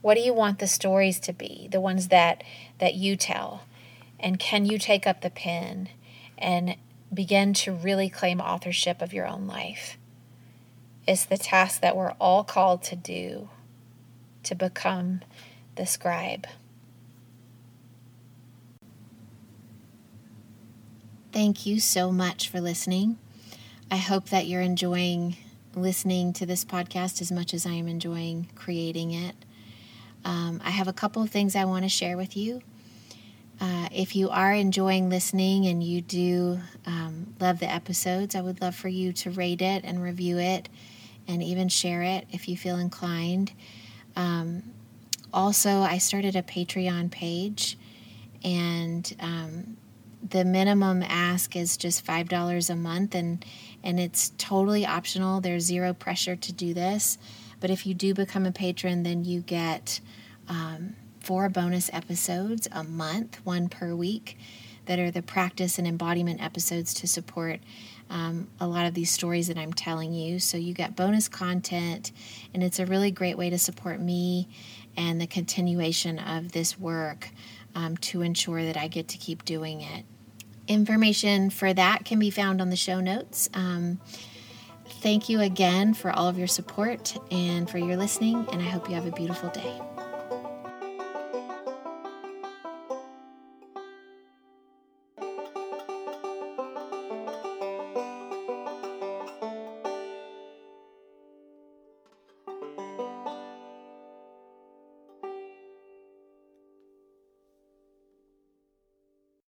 What 0.00 0.14
do 0.14 0.22
you 0.22 0.32
want 0.32 0.58
the 0.58 0.66
stories 0.66 1.20
to 1.20 1.34
be, 1.34 1.68
the 1.70 1.82
ones 1.82 2.08
that, 2.08 2.42
that 2.78 2.94
you 2.94 3.16
tell? 3.16 3.64
And 4.18 4.38
can 4.38 4.64
you 4.64 4.78
take 4.78 5.06
up 5.06 5.20
the 5.20 5.28
pen 5.28 5.90
and 6.38 6.76
begin 7.12 7.54
to 7.54 7.72
really 7.72 8.08
claim 8.08 8.40
authorship 8.40 9.00
of 9.00 9.12
your 9.12 9.26
own 9.26 9.46
life? 9.46 9.98
It's 11.06 11.24
the 11.24 11.38
task 11.38 11.80
that 11.80 11.96
we're 11.96 12.14
all 12.20 12.44
called 12.44 12.82
to 12.84 12.96
do 12.96 13.48
to 14.42 14.54
become 14.54 15.20
the 15.76 15.86
scribe. 15.86 16.46
Thank 21.32 21.66
you 21.66 21.80
so 21.80 22.10
much 22.10 22.48
for 22.48 22.60
listening. 22.60 23.18
I 23.90 23.96
hope 23.96 24.30
that 24.30 24.46
you're 24.46 24.62
enjoying 24.62 25.36
listening 25.74 26.32
to 26.32 26.46
this 26.46 26.64
podcast 26.64 27.20
as 27.20 27.30
much 27.30 27.52
as 27.52 27.66
I 27.66 27.72
am 27.72 27.86
enjoying 27.86 28.48
creating 28.54 29.12
it. 29.12 29.36
Um, 30.24 30.60
I 30.64 30.70
have 30.70 30.88
a 30.88 30.92
couple 30.92 31.22
of 31.22 31.30
things 31.30 31.54
I 31.54 31.66
want 31.66 31.84
to 31.84 31.88
share 31.88 32.16
with 32.16 32.36
you. 32.36 32.62
Uh, 33.60 33.88
if 33.90 34.14
you 34.14 34.28
are 34.28 34.52
enjoying 34.52 35.08
listening 35.08 35.66
and 35.66 35.82
you 35.82 36.00
do 36.00 36.60
um, 36.84 37.34
love 37.40 37.58
the 37.58 37.70
episodes, 37.70 38.34
I 38.34 38.42
would 38.42 38.60
love 38.60 38.74
for 38.74 38.88
you 38.88 39.12
to 39.14 39.30
rate 39.30 39.62
it 39.62 39.84
and 39.84 40.02
review 40.02 40.38
it 40.38 40.68
and 41.26 41.42
even 41.42 41.68
share 41.68 42.02
it 42.02 42.26
if 42.30 42.48
you 42.48 42.56
feel 42.56 42.76
inclined. 42.76 43.52
Um, 44.14 44.62
also, 45.32 45.80
I 45.80 45.98
started 45.98 46.36
a 46.36 46.42
Patreon 46.42 47.10
page, 47.10 47.76
and 48.44 49.14
um, 49.20 49.76
the 50.28 50.44
minimum 50.44 51.02
ask 51.02 51.56
is 51.56 51.76
just 51.76 52.04
five 52.04 52.28
dollars 52.28 52.70
a 52.70 52.76
month, 52.76 53.14
and 53.14 53.44
and 53.82 53.98
it's 54.00 54.32
totally 54.38 54.86
optional. 54.86 55.40
There's 55.40 55.64
zero 55.64 55.92
pressure 55.92 56.36
to 56.36 56.52
do 56.52 56.74
this, 56.74 57.18
but 57.60 57.70
if 57.70 57.86
you 57.86 57.94
do 57.94 58.14
become 58.14 58.46
a 58.46 58.52
patron, 58.52 59.02
then 59.02 59.24
you 59.24 59.40
get 59.40 60.00
um, 60.48 60.94
four 61.26 61.48
bonus 61.48 61.90
episodes 61.92 62.68
a 62.70 62.84
month, 62.84 63.40
one 63.42 63.68
per 63.68 63.96
week, 63.96 64.38
that 64.84 65.00
are 65.00 65.10
the 65.10 65.22
practice 65.22 65.76
and 65.76 65.84
embodiment 65.84 66.40
episodes 66.40 66.94
to 66.94 67.08
support 67.08 67.58
um, 68.08 68.46
a 68.60 68.66
lot 68.68 68.86
of 68.86 68.94
these 68.94 69.10
stories 69.10 69.48
that 69.48 69.58
I'm 69.58 69.72
telling 69.72 70.12
you. 70.12 70.38
So 70.38 70.56
you 70.56 70.72
get 70.72 70.94
bonus 70.94 71.28
content, 71.28 72.12
and 72.54 72.62
it's 72.62 72.78
a 72.78 72.86
really 72.86 73.10
great 73.10 73.36
way 73.36 73.50
to 73.50 73.58
support 73.58 74.00
me 74.00 74.48
and 74.96 75.20
the 75.20 75.26
continuation 75.26 76.20
of 76.20 76.52
this 76.52 76.78
work 76.78 77.30
um, 77.74 77.96
to 77.96 78.22
ensure 78.22 78.64
that 78.64 78.76
I 78.76 78.86
get 78.86 79.08
to 79.08 79.18
keep 79.18 79.44
doing 79.44 79.80
it. 79.80 80.04
Information 80.68 81.50
for 81.50 81.74
that 81.74 82.04
can 82.04 82.20
be 82.20 82.30
found 82.30 82.60
on 82.60 82.70
the 82.70 82.76
show 82.76 83.00
notes. 83.00 83.48
Um, 83.52 84.00
thank 85.00 85.28
you 85.28 85.40
again 85.40 85.92
for 85.92 86.12
all 86.12 86.28
of 86.28 86.38
your 86.38 86.46
support 86.46 87.16
and 87.32 87.68
for 87.68 87.78
your 87.78 87.96
listening, 87.96 88.46
and 88.52 88.62
I 88.62 88.66
hope 88.66 88.88
you 88.88 88.94
have 88.94 89.06
a 89.06 89.12
beautiful 89.12 89.48
day. 89.48 89.85